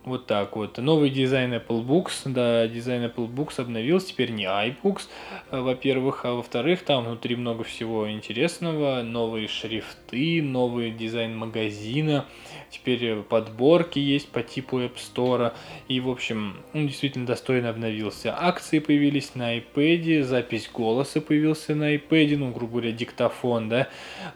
Вот 0.03 0.25
так 0.25 0.55
вот. 0.55 0.79
Новый 0.79 1.11
дизайн 1.11 1.53
Apple 1.53 1.85
Books, 1.85 2.23
да, 2.25 2.67
дизайн 2.67 3.03
Apple 3.03 3.31
Books 3.31 3.61
обновился, 3.61 4.07
теперь 4.07 4.31
не 4.31 4.45
iBooks, 4.45 5.03
э, 5.51 5.59
во-первых, 5.59 6.25
а 6.25 6.33
во-вторых, 6.33 6.81
там 6.81 7.05
внутри 7.05 7.35
много 7.35 7.63
всего 7.63 8.09
интересного, 8.11 9.03
новые 9.03 9.47
шрифты, 9.47 10.41
новый 10.41 10.89
дизайн 10.89 11.37
магазина, 11.37 12.25
теперь 12.71 13.17
подборки 13.17 13.99
есть 13.99 14.29
по 14.29 14.41
типу 14.41 14.79
App 14.79 14.95
Store, 14.95 15.53
и, 15.87 15.99
в 15.99 16.09
общем, 16.09 16.55
он 16.73 16.87
действительно 16.87 17.27
достойно 17.27 17.69
обновился. 17.69 18.35
Акции 18.35 18.79
появились 18.79 19.35
на 19.35 19.59
iPad, 19.59 20.23
запись 20.23 20.67
голоса 20.73 21.21
появился 21.21 21.75
на 21.75 21.93
iPad, 21.93 22.37
ну, 22.37 22.51
грубо 22.51 22.79
говоря, 22.79 22.91
диктофон, 22.91 23.69
да, 23.69 23.87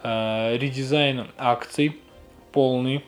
э, 0.03 0.57
редизайн 0.57 1.25
акций 1.39 1.97
полный, 2.51 3.03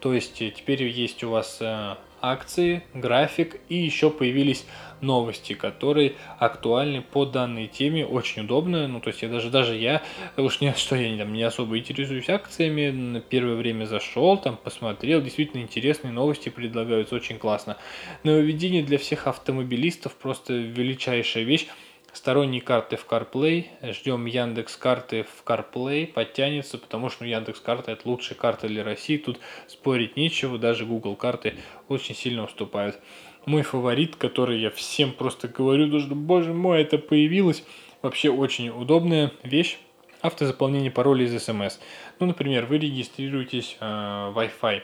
то 0.00 0.14
есть 0.14 0.40
э, 0.42 0.50
теперь 0.50 0.82
есть 0.84 1.22
у 1.24 1.30
вас 1.30 1.58
э, 1.60 1.96
акции, 2.20 2.82
график 2.94 3.60
и 3.68 3.76
еще 3.76 4.10
появились 4.10 4.64
новости, 5.00 5.52
которые 5.52 6.14
актуальны 6.38 7.02
по 7.02 7.24
данной 7.24 7.66
теме, 7.66 8.06
очень 8.06 8.42
удобно, 8.42 8.88
ну 8.88 9.00
то 9.00 9.08
есть 9.08 9.22
я 9.22 9.28
даже, 9.28 9.50
даже 9.50 9.76
я, 9.76 10.02
уж 10.36 10.60
не 10.60 10.72
что 10.76 10.96
я 10.96 11.16
там, 11.18 11.32
не 11.32 11.42
особо 11.42 11.78
интересуюсь 11.78 12.28
акциями, 12.28 12.90
на 12.90 13.20
первое 13.20 13.56
время 13.56 13.84
зашел, 13.84 14.36
там 14.38 14.56
посмотрел, 14.56 15.20
действительно 15.20 15.62
интересные 15.62 16.12
новости 16.12 16.48
предлагаются, 16.48 17.14
очень 17.14 17.38
классно. 17.38 17.76
Нововведение 18.24 18.82
для 18.82 18.98
всех 18.98 19.26
автомобилистов 19.26 20.14
просто 20.14 20.54
величайшая 20.54 21.44
вещь, 21.44 21.66
сторонние 22.16 22.62
карты 22.62 22.96
в 22.96 23.06
CarPlay. 23.06 23.66
Ждем 23.92 24.24
Яндекс 24.24 24.76
карты 24.76 25.24
в 25.24 25.44
CarPlay. 25.44 26.06
Подтянется, 26.06 26.78
потому 26.78 27.10
что 27.10 27.24
ну, 27.24 27.30
Яндекс 27.30 27.60
карта 27.60 27.92
это 27.92 28.08
лучшая 28.08 28.38
карта 28.38 28.66
для 28.68 28.82
России. 28.82 29.18
Тут 29.18 29.38
спорить 29.68 30.16
нечего. 30.16 30.58
Даже 30.58 30.86
Google 30.86 31.14
карты 31.14 31.54
очень 31.88 32.14
сильно 32.14 32.44
уступают. 32.44 32.98
Мой 33.44 33.62
фаворит, 33.62 34.16
который 34.16 34.58
я 34.60 34.70
всем 34.70 35.12
просто 35.12 35.46
говорю, 35.46 36.00
что, 36.00 36.14
боже 36.14 36.52
мой, 36.52 36.82
это 36.82 36.98
появилось. 36.98 37.62
Вообще 38.00 38.30
очень 38.30 38.70
удобная 38.70 39.32
вещь. 39.42 39.78
Автозаполнение 40.22 40.90
паролей 40.90 41.26
из 41.26 41.44
смс. 41.44 41.78
Ну, 42.18 42.26
например, 42.26 42.64
вы 42.64 42.78
регистрируетесь 42.78 43.76
э, 43.78 43.84
Wi-Fi 43.84 44.82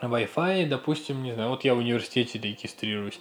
Wi-Fi, 0.00 0.66
допустим, 0.66 1.22
не 1.22 1.32
знаю, 1.32 1.50
вот 1.50 1.64
я 1.64 1.74
в 1.74 1.78
университете 1.78 2.38
регистрируюсь, 2.38 3.20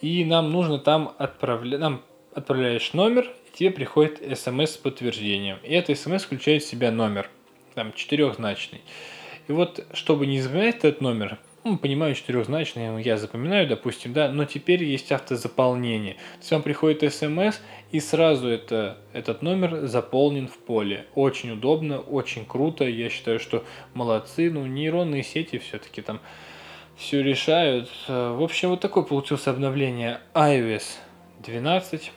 и 0.00 0.24
нам 0.24 0.50
нужно 0.50 0.78
там 0.78 1.14
отправлять, 1.18 1.80
нам 1.80 2.00
отправляешь 2.34 2.92
номер, 2.92 3.30
и 3.46 3.56
тебе 3.56 3.70
приходит 3.70 4.20
смс 4.38 4.70
с 4.72 4.76
подтверждением. 4.76 5.58
И 5.62 5.72
эта 5.72 5.94
смс 5.94 6.24
включает 6.24 6.62
в 6.62 6.66
себя 6.66 6.90
номер, 6.90 7.30
там, 7.74 7.92
четырехзначный. 7.92 8.82
И 9.48 9.52
вот, 9.52 9.86
чтобы 9.92 10.26
не 10.26 10.40
запоминать 10.40 10.76
этот 10.76 11.00
номер, 11.00 11.38
ну, 11.64 11.78
понимаю, 11.78 12.14
четырехзначный, 12.14 13.02
я 13.02 13.16
запоминаю, 13.16 13.66
допустим, 13.66 14.12
да, 14.12 14.30
но 14.30 14.44
теперь 14.44 14.84
есть 14.84 15.10
автозаполнение. 15.12 16.14
То 16.14 16.38
есть 16.40 16.50
вам 16.50 16.62
приходит 16.62 17.14
смс, 17.14 17.60
и 17.90 18.00
сразу 18.00 18.48
это, 18.48 18.98
этот 19.14 19.40
номер 19.40 19.86
заполнен 19.86 20.46
в 20.46 20.58
поле. 20.58 21.06
Очень 21.14 21.52
удобно, 21.52 22.00
очень 22.00 22.44
круто. 22.44 22.84
Я 22.84 23.08
считаю, 23.08 23.40
что 23.40 23.64
молодцы. 23.94 24.50
Ну, 24.50 24.66
нейронные 24.66 25.22
сети 25.22 25.56
все-таки 25.58 26.02
там 26.02 26.20
все 26.96 27.22
решают. 27.22 27.88
В 28.08 28.42
общем, 28.42 28.68
вот 28.68 28.80
такое 28.80 29.04
получилось 29.04 29.46
обновление 29.46 30.20
iOS 30.34 30.84
12. 31.38 32.12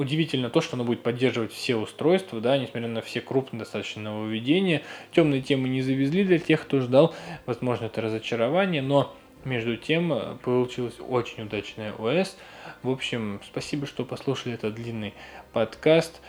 Удивительно 0.00 0.48
то, 0.48 0.62
что 0.62 0.76
оно 0.76 0.84
будет 0.84 1.02
поддерживать 1.02 1.52
все 1.52 1.76
устройства, 1.76 2.40
да, 2.40 2.56
несмотря 2.56 2.88
на 2.88 3.02
все 3.02 3.20
крупные 3.20 3.58
достаточно 3.58 4.00
нововведения. 4.00 4.80
Темные 5.12 5.42
темы 5.42 5.68
не 5.68 5.82
завезли 5.82 6.24
для 6.24 6.38
тех, 6.38 6.62
кто 6.62 6.80
ждал. 6.80 7.14
Возможно, 7.44 7.84
это 7.84 8.00
разочарование, 8.00 8.80
но 8.80 9.14
между 9.44 9.76
тем 9.76 10.10
э, 10.14 10.38
получилось 10.42 10.94
очень 11.06 11.42
удачное 11.42 11.92
ОС. 11.92 12.38
В 12.82 12.88
общем, 12.88 13.42
спасибо, 13.44 13.86
что 13.86 14.06
послушали 14.06 14.54
этот 14.54 14.74
длинный 14.74 15.12
подкаст. 15.52 16.22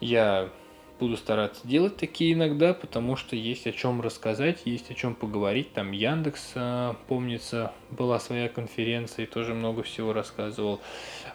Я 0.00 0.50
буду 0.98 1.16
стараться 1.16 1.66
делать 1.66 1.96
такие 1.96 2.34
иногда, 2.34 2.74
потому 2.74 3.16
что 3.16 3.36
есть 3.36 3.66
о 3.66 3.72
чем 3.72 4.00
рассказать, 4.00 4.62
есть 4.64 4.90
о 4.90 4.94
чем 4.94 5.14
поговорить. 5.14 5.72
Там 5.72 5.92
Яндекс, 5.92 6.52
э, 6.54 6.94
помнится, 7.08 7.72
была 7.90 8.18
своя 8.20 8.48
конференция 8.48 9.24
и 9.24 9.28
тоже 9.28 9.54
много 9.54 9.82
всего 9.82 10.12
рассказывал. 10.12 10.80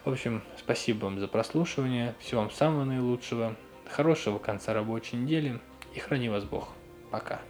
В 0.05 0.11
общем, 0.11 0.43
спасибо 0.57 1.05
вам 1.05 1.19
за 1.19 1.27
прослушивание. 1.27 2.15
Всего 2.19 2.41
вам 2.41 2.51
самого 2.51 2.85
наилучшего. 2.85 3.55
Хорошего 3.89 4.39
конца 4.39 4.73
рабочей 4.73 5.17
недели. 5.17 5.59
И 5.93 5.99
храни 5.99 6.29
вас 6.29 6.43
Бог. 6.43 6.69
Пока. 7.11 7.41